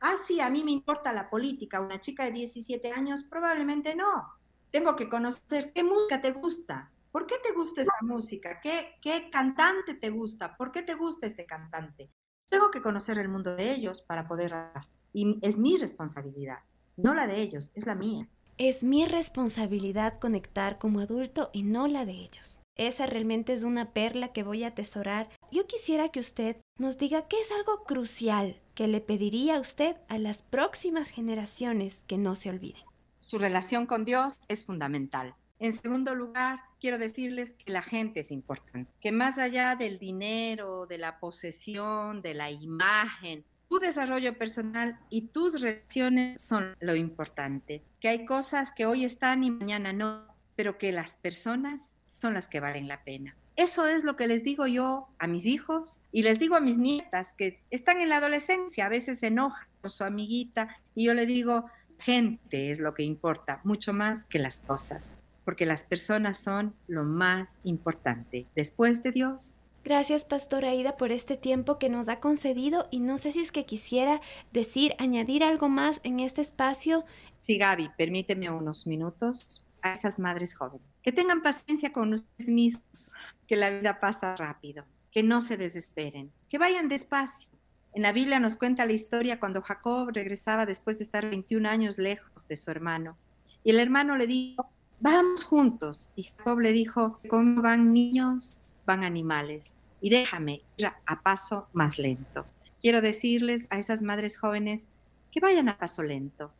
Ah, 0.00 0.14
sí, 0.16 0.40
a 0.40 0.50
mí 0.50 0.64
me 0.64 0.70
importa 0.70 1.12
la 1.12 1.30
política. 1.30 1.80
Una 1.80 2.00
chica 2.00 2.24
de 2.24 2.32
17 2.32 2.92
años, 2.92 3.24
probablemente 3.24 3.94
no. 3.94 4.28
Tengo 4.70 4.96
que 4.96 5.08
conocer 5.08 5.72
qué 5.72 5.82
música 5.84 6.20
te 6.20 6.32
gusta. 6.32 6.90
¿Por 7.12 7.26
qué 7.26 7.36
te 7.42 7.52
gusta 7.52 7.82
esa 7.82 7.92
música? 8.02 8.60
¿Qué, 8.60 8.96
qué 9.00 9.30
cantante 9.30 9.94
te 9.94 10.10
gusta? 10.10 10.56
¿Por 10.56 10.72
qué 10.72 10.82
te 10.82 10.94
gusta 10.94 11.26
este 11.26 11.46
cantante? 11.46 12.10
Tengo 12.48 12.70
que 12.70 12.82
conocer 12.82 13.18
el 13.18 13.28
mundo 13.28 13.54
de 13.54 13.72
ellos 13.72 14.02
para 14.02 14.26
poder 14.26 14.52
hablar. 14.54 14.88
Y 15.12 15.38
es 15.46 15.58
mi 15.58 15.76
responsabilidad, 15.76 16.58
no 16.96 17.14
la 17.14 17.28
de 17.28 17.40
ellos, 17.40 17.70
es 17.74 17.86
la 17.86 17.94
mía. 17.94 18.28
es 18.58 18.84
mi 18.84 19.06
responsabilidad 19.06 20.18
conectar 20.20 20.78
como 20.78 21.00
adulto 21.00 21.50
y 21.52 21.62
no 21.62 21.86
la 21.86 22.04
de 22.04 22.12
ellos. 22.12 22.60
Esa 22.76 23.06
realmente 23.06 23.52
es 23.52 23.62
una 23.64 23.92
perla 23.92 24.32
que 24.32 24.42
voy 24.42 24.64
a 24.64 24.68
atesorar. 24.68 25.28
Yo 25.52 25.66
quisiera 25.66 26.08
que 26.08 26.20
usted 26.20 26.56
nos 26.78 26.98
diga 26.98 27.28
qué 27.28 27.40
es 27.40 27.50
algo 27.52 27.84
crucial 27.84 28.60
que 28.74 28.88
le 28.88 29.00
pediría 29.00 29.56
a 29.56 29.60
usted 29.60 29.96
a 30.08 30.18
las 30.18 30.42
próximas 30.42 31.08
generaciones 31.08 32.02
que 32.06 32.18
no 32.18 32.34
se 32.34 32.50
olviden. 32.50 32.82
Su 33.20 33.38
relación 33.38 33.86
con 33.86 34.04
Dios 34.04 34.38
es 34.48 34.64
fundamental. 34.64 35.34
En 35.58 35.72
segundo 35.72 36.14
lugar, 36.14 36.60
quiero 36.80 36.98
decirles 36.98 37.54
que 37.54 37.72
la 37.72 37.80
gente 37.80 38.20
es 38.20 38.30
importante, 38.30 38.92
que 39.00 39.12
más 39.12 39.38
allá 39.38 39.76
del 39.76 39.98
dinero, 39.98 40.86
de 40.86 40.98
la 40.98 41.20
posesión, 41.20 42.20
de 42.20 42.34
la 42.34 42.50
imagen, 42.50 43.44
tu 43.68 43.78
desarrollo 43.78 44.36
personal 44.36 44.98
y 45.10 45.28
tus 45.28 45.60
relaciones 45.60 46.42
son 46.42 46.76
lo 46.80 46.94
importante, 46.94 47.82
que 48.00 48.08
hay 48.08 48.26
cosas 48.26 48.72
que 48.72 48.84
hoy 48.86 49.04
están 49.04 49.42
y 49.42 49.50
mañana 49.50 49.92
no, 49.92 50.26
pero 50.54 50.76
que 50.76 50.92
las 50.92 51.16
personas 51.16 51.94
son 52.06 52.34
las 52.34 52.48
que 52.48 52.60
valen 52.60 52.88
la 52.88 53.04
pena. 53.04 53.36
Eso 53.56 53.86
es 53.86 54.02
lo 54.02 54.16
que 54.16 54.26
les 54.26 54.42
digo 54.42 54.66
yo 54.66 55.08
a 55.18 55.28
mis 55.28 55.46
hijos 55.46 56.00
y 56.10 56.22
les 56.22 56.40
digo 56.40 56.56
a 56.56 56.60
mis 56.60 56.76
nietas 56.76 57.34
que 57.34 57.60
están 57.70 58.00
en 58.00 58.08
la 58.08 58.16
adolescencia, 58.16 58.86
a 58.86 58.88
veces 58.88 59.20
se 59.20 59.28
enojan 59.28 59.68
con 59.80 59.90
su 59.90 60.02
amiguita 60.02 60.80
y 60.96 61.04
yo 61.04 61.14
le 61.14 61.24
digo, 61.24 61.66
gente 61.98 62.72
es 62.72 62.80
lo 62.80 62.94
que 62.94 63.04
importa, 63.04 63.60
mucho 63.62 63.92
más 63.92 64.24
que 64.24 64.40
las 64.40 64.58
cosas, 64.58 65.14
porque 65.44 65.66
las 65.66 65.84
personas 65.84 66.38
son 66.38 66.74
lo 66.88 67.04
más 67.04 67.56
importante. 67.62 68.46
Después 68.56 69.02
de 69.04 69.12
Dios, 69.12 69.52
Gracias, 69.84 70.24
Pastora 70.24 70.70
Aida, 70.70 70.96
por 70.96 71.12
este 71.12 71.36
tiempo 71.36 71.78
que 71.78 71.90
nos 71.90 72.08
ha 72.08 72.18
concedido 72.18 72.88
y 72.90 73.00
no 73.00 73.18
sé 73.18 73.32
si 73.32 73.40
es 73.40 73.52
que 73.52 73.66
quisiera 73.66 74.22
decir, 74.50 74.94
añadir 74.98 75.44
algo 75.44 75.68
más 75.68 76.00
en 76.04 76.20
este 76.20 76.40
espacio. 76.40 77.04
Sí, 77.40 77.58
Gaby, 77.58 77.90
permíteme 77.98 78.48
unos 78.48 78.86
minutos 78.86 79.62
a 79.82 79.92
esas 79.92 80.18
madres 80.18 80.56
jóvenes. 80.56 80.93
Que 81.04 81.12
tengan 81.12 81.42
paciencia 81.42 81.92
con 81.92 82.14
ustedes 82.14 82.48
mismos, 82.48 83.12
que 83.46 83.54
la 83.54 83.70
vida 83.70 84.00
pasa 84.00 84.34
rápido, 84.34 84.84
que 85.12 85.22
no 85.22 85.40
se 85.40 85.56
desesperen, 85.56 86.32
que 86.48 86.58
vayan 86.58 86.88
despacio. 86.88 87.50
En 87.92 88.02
la 88.02 88.12
Biblia 88.12 88.40
nos 88.40 88.56
cuenta 88.56 88.86
la 88.86 88.94
historia 88.94 89.38
cuando 89.38 89.62
Jacob 89.62 90.10
regresaba 90.12 90.66
después 90.66 90.98
de 90.98 91.04
estar 91.04 91.28
21 91.28 91.68
años 91.68 91.98
lejos 91.98 92.48
de 92.48 92.56
su 92.56 92.70
hermano. 92.72 93.16
Y 93.62 93.70
el 93.70 93.78
hermano 93.78 94.16
le 94.16 94.26
dijo, 94.26 94.68
vamos 94.98 95.44
juntos. 95.44 96.10
Y 96.16 96.24
Jacob 96.24 96.58
le 96.58 96.72
dijo, 96.72 97.20
como 97.28 97.62
van 97.62 97.92
niños, 97.92 98.74
van 98.84 99.04
animales. 99.04 99.74
Y 100.00 100.10
déjame 100.10 100.62
ir 100.76 100.86
a 100.86 101.22
paso 101.22 101.68
más 101.72 101.98
lento. 101.98 102.46
Quiero 102.80 103.00
decirles 103.00 103.66
a 103.70 103.78
esas 103.78 104.02
madres 104.02 104.38
jóvenes 104.38 104.88
que 105.30 105.40
vayan 105.40 105.68
a 105.68 105.78
paso 105.78 106.02
lento, 106.02 106.52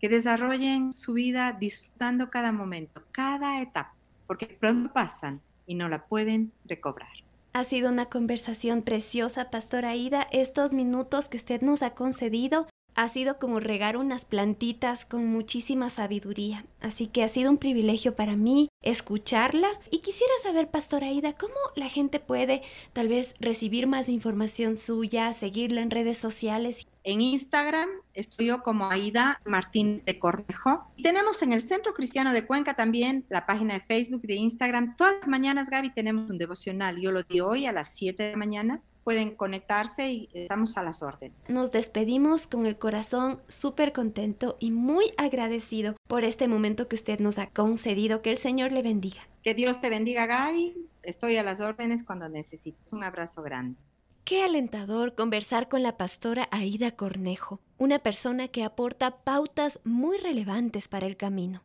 que 0.00 0.08
desarrollen 0.08 0.92
su 0.92 1.12
vida 1.12 1.52
disfrutando 1.52 2.30
cada 2.30 2.52
momento, 2.52 3.04
cada 3.20 3.60
etapa, 3.60 3.94
porque 4.26 4.46
pronto 4.46 4.90
pasan 4.94 5.42
y 5.66 5.74
no 5.74 5.90
la 5.90 6.06
pueden 6.06 6.52
recobrar. 6.64 7.10
Ha 7.52 7.64
sido 7.64 7.90
una 7.90 8.06
conversación 8.06 8.80
preciosa, 8.80 9.50
Pastora 9.50 9.90
Aida. 9.90 10.26
Estos 10.32 10.72
minutos 10.72 11.28
que 11.28 11.36
usted 11.36 11.60
nos 11.60 11.82
ha 11.82 11.90
concedido 11.90 12.66
ha 12.94 13.08
sido 13.08 13.38
como 13.38 13.60
regar 13.60 13.96
unas 13.96 14.24
plantitas 14.24 15.04
con 15.04 15.26
muchísima 15.26 15.90
sabiduría. 15.90 16.64
Así 16.80 17.06
que 17.06 17.22
ha 17.22 17.28
sido 17.28 17.50
un 17.50 17.58
privilegio 17.58 18.14
para 18.14 18.36
mí 18.36 18.68
escucharla. 18.82 19.68
Y 19.90 20.00
quisiera 20.00 20.32
saber, 20.42 20.70
Pastora 20.70 21.08
Aida, 21.08 21.34
cómo 21.34 21.54
la 21.76 21.88
gente 21.88 22.20
puede 22.20 22.62
tal 22.92 23.08
vez 23.08 23.34
recibir 23.40 23.86
más 23.86 24.08
información 24.08 24.76
suya, 24.76 25.32
seguirla 25.32 25.80
en 25.82 25.90
redes 25.90 26.18
sociales. 26.18 26.86
En 27.02 27.20
Instagram 27.20 27.88
estoy 28.12 28.46
yo 28.46 28.62
como 28.62 28.90
Aida 28.90 29.40
Martínez 29.44 30.04
de 30.04 30.18
Cornejo. 30.18 30.90
Y 30.96 31.02
tenemos 31.02 31.42
en 31.42 31.52
el 31.52 31.62
Centro 31.62 31.94
Cristiano 31.94 32.32
de 32.32 32.46
Cuenca 32.46 32.74
también 32.74 33.24
la 33.28 33.46
página 33.46 33.74
de 33.74 33.80
Facebook, 33.80 34.22
de 34.22 34.34
Instagram. 34.34 34.96
Todas 34.96 35.14
las 35.20 35.28
mañanas, 35.28 35.70
Gaby, 35.70 35.90
tenemos 35.90 36.30
un 36.30 36.38
devocional. 36.38 37.00
Yo 37.00 37.12
lo 37.12 37.22
di 37.22 37.40
hoy 37.40 37.66
a 37.66 37.72
las 37.72 37.94
7 37.94 38.22
de 38.22 38.30
la 38.32 38.36
mañana 38.36 38.82
pueden 39.10 39.34
conectarse 39.34 40.08
y 40.08 40.28
estamos 40.32 40.76
a 40.76 40.84
las 40.84 41.02
órdenes. 41.02 41.36
Nos 41.48 41.72
despedimos 41.72 42.46
con 42.46 42.64
el 42.64 42.78
corazón 42.78 43.42
súper 43.48 43.92
contento 43.92 44.56
y 44.60 44.70
muy 44.70 45.12
agradecido 45.16 45.96
por 46.06 46.22
este 46.22 46.46
momento 46.46 46.86
que 46.86 46.94
usted 46.94 47.18
nos 47.18 47.40
ha 47.40 47.48
concedido. 47.48 48.22
Que 48.22 48.30
el 48.30 48.38
Señor 48.38 48.70
le 48.70 48.82
bendiga. 48.82 49.20
Que 49.42 49.52
Dios 49.52 49.80
te 49.80 49.90
bendiga, 49.90 50.26
Gaby. 50.26 50.76
Estoy 51.02 51.38
a 51.38 51.42
las 51.42 51.60
órdenes 51.60 52.04
cuando 52.04 52.28
necesites. 52.28 52.92
Un 52.92 53.02
abrazo 53.02 53.42
grande. 53.42 53.80
Qué 54.22 54.44
alentador 54.44 55.16
conversar 55.16 55.68
con 55.68 55.82
la 55.82 55.96
pastora 55.96 56.46
Aida 56.52 56.92
Cornejo, 56.92 57.58
una 57.78 57.98
persona 57.98 58.46
que 58.46 58.62
aporta 58.62 59.24
pautas 59.24 59.80
muy 59.82 60.18
relevantes 60.18 60.86
para 60.86 61.08
el 61.08 61.16
camino. 61.16 61.64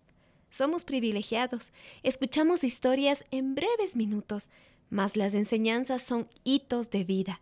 Somos 0.50 0.84
privilegiados, 0.84 1.74
escuchamos 2.02 2.64
historias 2.64 3.24
en 3.30 3.54
breves 3.54 3.96
minutos, 3.96 4.50
mas 4.90 5.16
las 5.16 5.34
enseñanzas 5.34 6.02
son 6.02 6.30
hitos 6.44 6.90
de 6.90 7.04
vida. 7.04 7.42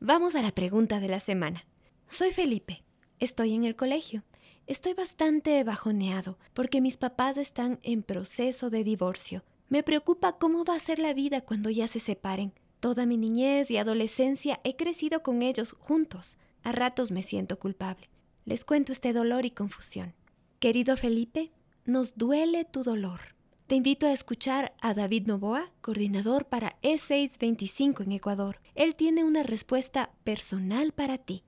Vamos 0.00 0.34
a 0.34 0.42
la 0.42 0.52
pregunta 0.52 1.00
de 1.00 1.08
la 1.08 1.20
semana. 1.20 1.64
Soy 2.06 2.30
Felipe, 2.30 2.82
estoy 3.18 3.54
en 3.54 3.64
el 3.64 3.76
colegio. 3.76 4.22
Estoy 4.66 4.94
bastante 4.94 5.62
bajoneado 5.64 6.38
porque 6.54 6.80
mis 6.80 6.96
papás 6.96 7.36
están 7.36 7.78
en 7.82 8.02
proceso 8.02 8.70
de 8.70 8.84
divorcio. 8.84 9.44
Me 9.68 9.82
preocupa 9.82 10.38
cómo 10.38 10.64
va 10.64 10.76
a 10.76 10.80
ser 10.80 10.98
la 10.98 11.12
vida 11.12 11.40
cuando 11.42 11.70
ya 11.70 11.86
se 11.86 12.00
separen. 12.00 12.52
Toda 12.80 13.06
mi 13.06 13.16
niñez 13.16 13.70
y 13.70 13.76
adolescencia 13.76 14.60
he 14.64 14.76
crecido 14.76 15.22
con 15.22 15.42
ellos 15.42 15.74
juntos. 15.78 16.38
A 16.62 16.72
ratos 16.72 17.10
me 17.10 17.22
siento 17.22 17.58
culpable. 17.58 18.08
Les 18.44 18.64
cuento 18.64 18.92
este 18.92 19.12
dolor 19.12 19.46
y 19.46 19.50
confusión. 19.50 20.14
Querido 20.60 20.96
Felipe, 20.96 21.50
nos 21.84 22.16
duele 22.16 22.64
tu 22.64 22.82
dolor. 22.82 23.33
Te 23.66 23.76
invito 23.76 24.06
a 24.06 24.12
escuchar 24.12 24.74
a 24.82 24.92
David 24.92 25.26
Novoa, 25.26 25.70
coordinador 25.80 26.44
para 26.44 26.78
E625 26.82 28.02
en 28.04 28.12
Ecuador. 28.12 28.60
Él 28.74 28.94
tiene 28.94 29.24
una 29.24 29.42
respuesta 29.42 30.10
personal 30.22 30.92
para 30.92 31.16
ti. 31.16 31.44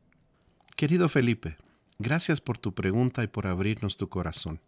Querido 0.76 1.10
Felipe, 1.10 1.58
gracias 1.98 2.40
por 2.40 2.56
tu 2.56 2.72
pregunta 2.72 3.22
y 3.22 3.26
por 3.26 3.46
abrirnos 3.46 3.98
tu 3.98 4.08
corazón. 4.08 4.62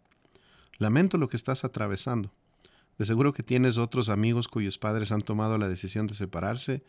Lamento 0.77 1.17
lo 1.17 1.27
que 1.27 1.37
estás 1.37 1.63
atravesando. 1.63 2.31
De 2.99 3.05
seguro 3.05 3.33
que 3.33 3.41
tienes 3.41 3.79
otros 3.79 4.09
amigos 4.09 4.47
cuyos 4.47 4.77
padres 4.77 5.11
han 5.11 5.21
tomado 5.21 5.57
la 5.57 5.67
decisión 5.67 6.05
de 6.05 6.13
separarse 6.13 6.83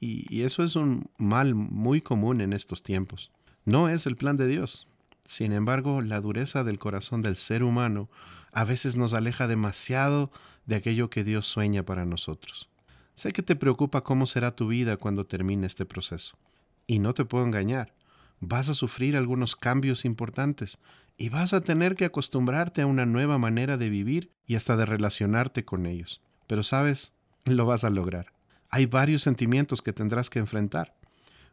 y, 0.00 0.42
eso 0.42 0.64
es 0.64 0.76
un 0.76 1.10
mal 1.18 1.54
muy 1.54 2.00
común 2.00 2.40
en 2.40 2.54
estos 2.54 2.82
tiempos. 2.82 3.30
No 3.66 3.90
es 3.90 4.06
el 4.06 4.16
plan 4.16 4.38
de 4.38 4.46
Dios. 4.46 4.88
Sin 5.26 5.52
embargo, 5.52 6.00
la 6.00 6.20
dureza 6.20 6.64
del 6.64 6.78
corazón 6.78 7.20
del 7.22 7.36
ser 7.36 7.62
humano 7.62 8.08
a 8.52 8.64
veces 8.64 8.96
nos 8.96 9.12
aleja 9.12 9.48
demasiado 9.48 10.30
de 10.66 10.76
aquello 10.76 11.10
que 11.10 11.24
Dios 11.24 11.46
sueña 11.46 11.84
para 11.84 12.06
nosotros. 12.06 12.70
Sé 13.16 13.32
que 13.32 13.42
te 13.42 13.56
preocupa 13.56 14.04
cómo 14.04 14.26
será 14.26 14.54
tu 14.54 14.68
vida 14.68 14.96
cuando 14.96 15.26
termine 15.26 15.66
este 15.66 15.84
proceso. 15.84 16.38
Y 16.86 17.00
no 17.00 17.12
te 17.12 17.24
puedo 17.24 17.44
engañar. 17.44 17.92
Vas 18.40 18.68
a 18.68 18.74
sufrir 18.74 19.16
algunos 19.16 19.56
cambios 19.56 20.04
importantes 20.04 20.78
y 21.16 21.28
vas 21.28 21.52
a 21.52 21.60
tener 21.60 21.96
que 21.96 22.04
acostumbrarte 22.04 22.82
a 22.82 22.86
una 22.86 23.04
nueva 23.04 23.38
manera 23.38 23.76
de 23.76 23.90
vivir 23.90 24.30
y 24.46 24.54
hasta 24.54 24.76
de 24.76 24.86
relacionarte 24.86 25.64
con 25.64 25.86
ellos. 25.86 26.20
Pero 26.46 26.62
sabes, 26.62 27.14
lo 27.44 27.66
vas 27.66 27.84
a 27.84 27.90
lograr. 27.90 28.32
Hay 28.70 28.86
varios 28.86 29.22
sentimientos 29.22 29.82
que 29.82 29.92
tendrás 29.92 30.30
que 30.30 30.38
enfrentar. 30.38 30.94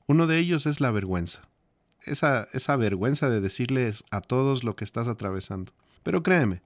Uno 0.05 0.27
de 0.27 0.37
ellos 0.37 0.65
es 0.65 0.79
la 0.81 0.91
vergüenza. 0.91 1.47
Esa, 2.05 2.75
vergüenza 2.77 3.29
de 3.29 3.41
decirles 3.41 4.03
a 4.11 4.21
todos 4.21 4.63
lo 4.63 4.75
que 4.75 4.83
estás 4.83 5.07
atravesando. 5.07 5.73
Pero 6.03 6.23
créeme, 6.23 6.61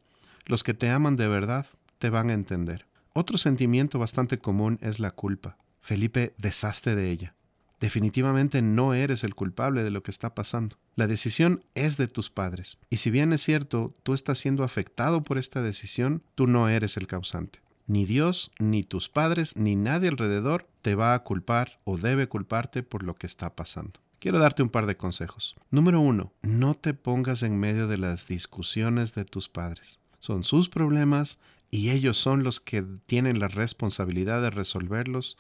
los 0.45 0.63
que 0.63 0.73
te 0.73 0.89
aman 0.89 1.15
de 1.15 1.27
verdad 1.27 1.67
te 1.99 2.09
van 2.09 2.29
a 2.29 2.33
entender. 2.33 2.85
Otro 3.13 3.37
sentimiento 3.37 3.99
bastante 3.99 4.39
común 4.39 4.79
es 4.81 4.99
la 4.99 5.11
culpa. 5.11 5.57
Felipe 5.81 6.33
deshazte 6.37 6.95
de 6.95 7.11
ella. 7.11 7.33
Definitivamente 7.79 8.61
no 8.61 8.93
eres 8.93 9.23
el 9.23 9.35
culpable 9.35 9.83
de 9.83 9.91
lo 9.91 10.01
que 10.01 10.11
está 10.11 10.33
pasando. 10.33 10.77
La 10.95 11.05
decisión 11.05 11.63
es 11.75 11.97
de 11.97 12.07
tus 12.07 12.31
padres. 12.31 12.77
Y 12.89 12.97
si 12.97 13.11
bien 13.11 13.33
es 13.33 13.43
cierto, 13.43 13.95
tú 14.03 14.13
estás 14.13 14.39
siendo 14.39 14.63
afectado 14.63 15.21
por 15.21 15.37
esta 15.37 15.61
decisión, 15.61 16.23
tú 16.33 16.47
no 16.47 16.69
eres 16.69 16.97
el 16.97 17.05
causante. 17.05 17.59
Ni 17.85 18.05
Dios, 18.05 18.51
ni 18.59 18.83
tus 18.83 19.09
padres, 19.09 19.55
ni 19.55 19.75
nadie 19.75 20.09
alrededor 20.09 20.67
te 20.81 20.95
va 20.95 21.13
a 21.13 21.23
culpar 21.23 21.79
o 21.83 21.97
debe 21.97 22.27
culparte 22.27 22.83
por 22.83 23.03
lo 23.03 23.15
que 23.15 23.27
está 23.27 23.55
pasando. 23.55 23.99
Quiero 24.19 24.39
darte 24.39 24.63
un 24.63 24.69
par 24.69 24.87
de 24.87 24.97
consejos. 24.97 25.55
Número 25.69 26.01
uno, 26.01 26.33
no 26.41 26.73
te 26.73 26.95
pongas 26.95 27.43
en 27.43 27.59
medio 27.59 27.87
de 27.87 27.99
las 27.99 28.27
discusiones 28.27 29.13
de 29.13 29.25
tus 29.25 29.47
padres. 29.47 29.99
Son 30.19 30.43
sus 30.43 30.69
problemas 30.69 31.37
y 31.69 31.91
ellos 31.91 32.17
son 32.17 32.43
los 32.43 32.59
que 32.59 32.83
tienen 33.05 33.39
la 33.39 33.47
responsabilidad 33.47 34.41
de 34.41 34.49
resolverlos 34.49 35.37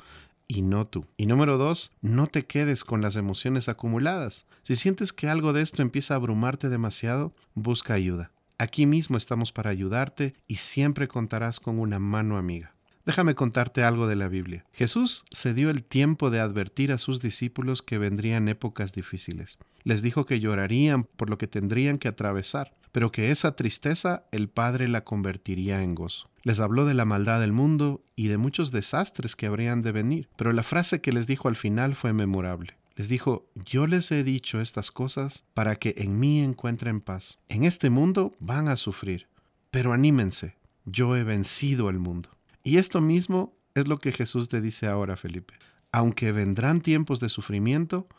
y 0.47 0.61
no 0.61 0.85
tú. 0.85 1.05
Y 1.17 1.25
número 1.25 1.57
dos, 1.57 1.91
no 2.01 2.27
te 2.27 2.45
quedes 2.45 2.83
con 2.83 3.01
las 3.01 3.15
emociones 3.15 3.67
acumuladas. 3.67 4.45
Si 4.61 4.75
sientes 4.75 5.11
que 5.11 5.27
algo 5.27 5.53
de 5.53 5.63
esto 5.63 5.81
empieza 5.81 6.13
a 6.13 6.17
abrumarte 6.17 6.69
demasiado, 6.69 7.33
busca 7.55 7.95
ayuda. 7.95 8.31
Aquí 8.59 8.85
mismo 8.85 9.17
estamos 9.17 9.51
para 9.51 9.71
ayudarte 9.71 10.35
y 10.47 10.55
siempre 10.55 11.07
contarás 11.07 11.59
con 11.59 11.79
una 11.79 11.97
mano 11.97 12.37
amiga. 12.37 12.76
Déjame 13.07 13.35
contarte 13.35 13.85
algo 13.85 14.05
de 14.05 14.17
la 14.17 14.27
Biblia. 14.27 14.65
Jesús 14.73 15.23
se 15.31 15.53
dio 15.53 15.69
el 15.69 15.85
tiempo 15.85 16.29
de 16.29 16.41
advertir 16.41 16.91
a 16.91 16.97
sus 16.97 17.21
discípulos 17.21 17.81
que 17.81 17.97
vendrían 17.97 18.49
épocas 18.49 18.91
difíciles. 18.91 19.57
Les 19.85 20.01
dijo 20.01 20.25
que 20.25 20.41
llorarían 20.41 21.05
por 21.05 21.29
lo 21.29 21.37
que 21.37 21.47
tendrían 21.47 21.99
que 21.99 22.09
atravesar, 22.09 22.73
pero 22.91 23.09
que 23.09 23.31
esa 23.31 23.55
tristeza 23.55 24.25
el 24.33 24.49
Padre 24.49 24.89
la 24.89 25.05
convertiría 25.05 25.83
en 25.83 25.95
gozo. 25.95 26.29
Les 26.43 26.59
habló 26.59 26.83
de 26.83 26.95
la 26.95 27.05
maldad 27.05 27.39
del 27.39 27.53
mundo 27.53 28.03
y 28.17 28.27
de 28.27 28.35
muchos 28.35 28.73
desastres 28.73 29.37
que 29.37 29.45
habrían 29.45 29.81
de 29.81 29.93
venir, 29.93 30.27
pero 30.35 30.51
la 30.51 30.63
frase 30.63 30.99
que 30.99 31.13
les 31.13 31.27
dijo 31.27 31.47
al 31.47 31.55
final 31.55 31.95
fue 31.95 32.11
memorable. 32.11 32.75
Les 32.97 33.07
dijo, 33.07 33.47
yo 33.63 33.87
les 33.87 34.11
he 34.11 34.25
dicho 34.25 34.59
estas 34.59 34.91
cosas 34.91 35.45
para 35.53 35.77
que 35.77 35.95
en 35.97 36.19
mí 36.19 36.41
encuentren 36.41 36.99
paz. 36.99 37.39
En 37.47 37.63
este 37.63 37.89
mundo 37.89 38.33
van 38.41 38.67
a 38.67 38.75
sufrir, 38.75 39.29
pero 39.71 39.93
anímense, 39.93 40.57
yo 40.83 41.15
he 41.15 41.23
vencido 41.23 41.89
el 41.89 41.99
mundo. 41.99 42.31
Y 42.67 42.79
esto 42.79 42.99
mismo 42.99 43.55
es 43.75 43.87
lo 43.87 43.97
que 43.97 44.11
Jesús 44.11 44.49
te 44.49 44.59
dice 44.59 44.87
ahora, 44.87 45.15
Felipe. 45.15 45.53
Aunque 45.93 46.33
vendrán 46.33 46.81
tiempos 46.81 47.21
de 47.21 47.29
sufrimiento, 47.29 48.09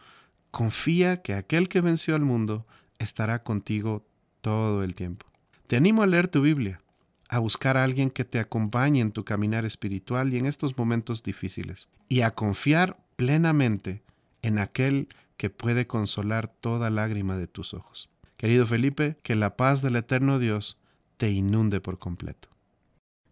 confía 0.50 1.20
que 1.20 1.34
aquel 1.34 1.68
que 1.68 1.82
venció 1.82 2.14
al 2.14 2.22
mundo 2.22 2.66
estará 2.98 3.42
contigo 3.42 4.06
todo 4.40 4.84
el 4.84 4.94
tiempo. 4.94 5.26
Te 5.66 5.76
animo 5.76 6.02
a 6.02 6.06
leer 6.06 6.28
tu 6.28 6.40
Biblia, 6.40 6.80
a 7.28 7.40
buscar 7.40 7.76
a 7.76 7.84
alguien 7.84 8.10
que 8.10 8.24
te 8.24 8.38
acompañe 8.38 9.02
en 9.02 9.12
tu 9.12 9.22
caminar 9.22 9.66
espiritual 9.66 10.32
y 10.32 10.38
en 10.38 10.46
estos 10.46 10.78
momentos 10.78 11.22
difíciles, 11.22 11.86
y 12.08 12.22
a 12.22 12.30
confiar 12.30 12.96
plenamente 13.16 14.02
en 14.40 14.58
aquel 14.58 15.08
que 15.36 15.50
puede 15.50 15.86
consolar 15.86 16.48
toda 16.48 16.88
lágrima 16.88 17.36
de 17.36 17.48
tus 17.48 17.74
ojos. 17.74 18.08
Querido 18.38 18.64
Felipe, 18.64 19.18
que 19.22 19.34
la 19.34 19.58
paz 19.58 19.82
del 19.82 19.96
eterno 19.96 20.38
Dios 20.38 20.78
te 21.18 21.30
inunde 21.32 21.82
por 21.82 21.98
completo. 21.98 22.48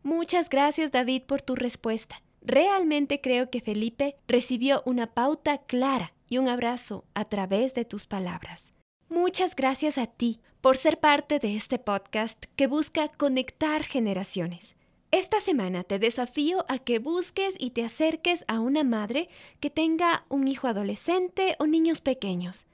Muchas 0.07 0.51
gracias 0.51 0.93
David 0.93 1.23
por 1.25 1.43
tu 1.43 1.57
respuesta. 1.57 2.23
Realmente 2.41 3.21
creo 3.21 3.51
que 3.51 3.61
Felipe 3.61 4.15
recibió 4.29 4.81
una 4.87 5.09
pauta 5.09 5.59
clara 5.59 6.13
y 6.29 6.39
un 6.39 6.47
abrazo 6.47 7.05
a 7.15 7.25
través 7.25 7.75
de 7.75 7.85
tus 7.85 8.07
palabras. 8.07 8.73
Muchas 9.09 9.57
gracias 9.57 9.99
a 9.99 10.07
ti 10.07 10.39
por 10.61 10.77
ser 10.77 11.01
parte 11.01 11.41
de 11.41 11.57
este 11.57 11.81
podcast 11.81 12.45
que 12.55 12.69
busca 12.69 13.09
conectar 13.09 13.83
generaciones. 13.83 14.77
Esta 15.11 15.41
semana 15.41 15.83
te 15.83 15.99
desafío 15.99 16.65
a 16.69 16.79
que 16.79 17.01
busques 17.01 17.57
y 17.59 17.71
te 17.71 17.83
acerques 17.83 18.45
a 18.47 18.61
una 18.61 18.85
madre 18.85 19.29
que 19.59 19.71
tenga 19.71 20.25
un 20.29 20.47
hijo 20.47 20.69
adolescente 20.69 21.57
o 21.59 21.67
niños 21.67 22.01
pequeños. 22.01 22.69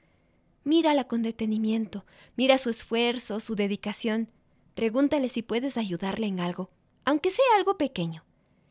Mírala 0.65 1.05
con 1.05 1.23
detenimiento, 1.23 2.05
mira 2.35 2.59
su 2.59 2.69
esfuerzo, 2.69 3.39
su 3.39 3.55
dedicación. 3.55 4.29
Pregúntale 4.75 5.29
si 5.29 5.41
puedes 5.41 5.77
ayudarle 5.77 6.27
en 6.27 6.39
algo 6.39 6.69
aunque 7.05 7.29
sea 7.29 7.45
algo 7.57 7.77
pequeño, 7.77 8.23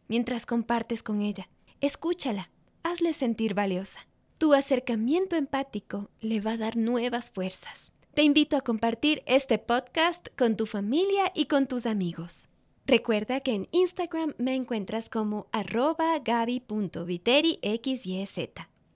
mientras 0.08 0.46
compartes 0.46 1.02
con 1.02 1.22
ella. 1.22 1.48
Escúchala, 1.80 2.50
hazle 2.82 3.12
sentir 3.12 3.54
valiosa. 3.54 4.06
Tu 4.38 4.54
acercamiento 4.54 5.36
empático 5.36 6.10
le 6.20 6.40
va 6.40 6.52
a 6.52 6.56
dar 6.56 6.76
nuevas 6.76 7.30
fuerzas. 7.30 7.92
Te 8.14 8.22
invito 8.22 8.56
a 8.56 8.60
compartir 8.60 9.22
este 9.26 9.58
podcast 9.58 10.28
con 10.36 10.56
tu 10.56 10.66
familia 10.66 11.32
y 11.34 11.46
con 11.46 11.66
tus 11.66 11.86
amigos. 11.86 12.48
Recuerda 12.86 13.40
que 13.40 13.54
en 13.54 13.68
Instagram 13.70 14.34
me 14.38 14.54
encuentras 14.54 15.08
como 15.08 15.46
arroba 15.52 16.18
gaby.viteriXYZ. 16.18 18.38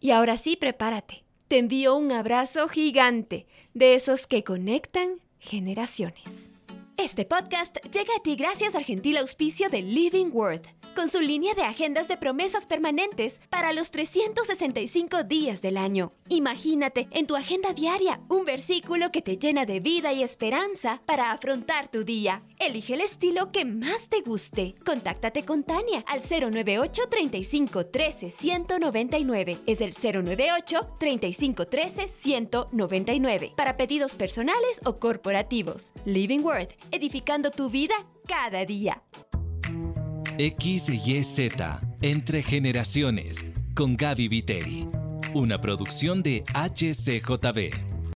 Y 0.00 0.10
ahora 0.10 0.36
sí, 0.36 0.56
prepárate. 0.56 1.24
Te 1.48 1.58
envío 1.58 1.96
un 1.96 2.10
abrazo 2.10 2.68
gigante 2.68 3.46
de 3.72 3.94
esos 3.94 4.26
que 4.26 4.42
conectan 4.42 5.20
generaciones. 5.38 6.55
Este 6.98 7.26
podcast 7.26 7.76
llega 7.92 8.14
a 8.16 8.22
ti 8.22 8.36
gracias 8.36 8.74
al 8.74 8.82
gentil 8.82 9.18
auspicio 9.18 9.68
de 9.68 9.82
Living 9.82 10.30
Word, 10.32 10.62
con 10.94 11.10
su 11.10 11.20
línea 11.20 11.52
de 11.52 11.60
agendas 11.60 12.08
de 12.08 12.16
promesas 12.16 12.64
permanentes 12.64 13.42
para 13.50 13.74
los 13.74 13.90
365 13.90 15.22
días 15.22 15.60
del 15.60 15.76
año. 15.76 16.10
Imagínate 16.30 17.06
en 17.10 17.26
tu 17.26 17.36
agenda 17.36 17.74
diaria 17.74 18.18
un 18.30 18.46
versículo 18.46 19.12
que 19.12 19.20
te 19.20 19.36
llena 19.36 19.66
de 19.66 19.78
vida 19.80 20.14
y 20.14 20.22
esperanza 20.22 21.02
para 21.04 21.32
afrontar 21.32 21.88
tu 21.88 22.02
día. 22.02 22.40
Elige 22.58 22.94
el 22.94 23.02
estilo 23.02 23.52
que 23.52 23.66
más 23.66 24.08
te 24.08 24.22
guste. 24.22 24.74
Contáctate 24.84 25.44
con 25.44 25.64
Tania 25.64 26.02
al 26.06 26.22
098 26.22 27.08
35 27.10 27.86
13 27.88 28.30
199. 28.30 29.58
Es 29.66 29.82
el 29.82 29.92
098 29.92 30.80
35 30.98 31.66
13 31.66 32.08
199 32.08 33.52
para 33.54 33.76
pedidos 33.76 34.14
personales 34.14 34.80
o 34.86 34.96
corporativos. 34.96 35.92
Living 36.06 36.40
Word 36.40 36.68
edificando 36.90 37.50
tu 37.50 37.70
vida 37.70 37.94
cada 38.26 38.64
día. 38.64 39.02
XYZ, 40.38 41.50
Entre 42.02 42.42
Generaciones, 42.42 43.44
con 43.74 43.96
Gaby 43.96 44.28
Viteri. 44.28 44.88
Una 45.34 45.60
producción 45.60 46.22
de 46.22 46.44
HCJB. 46.54 47.95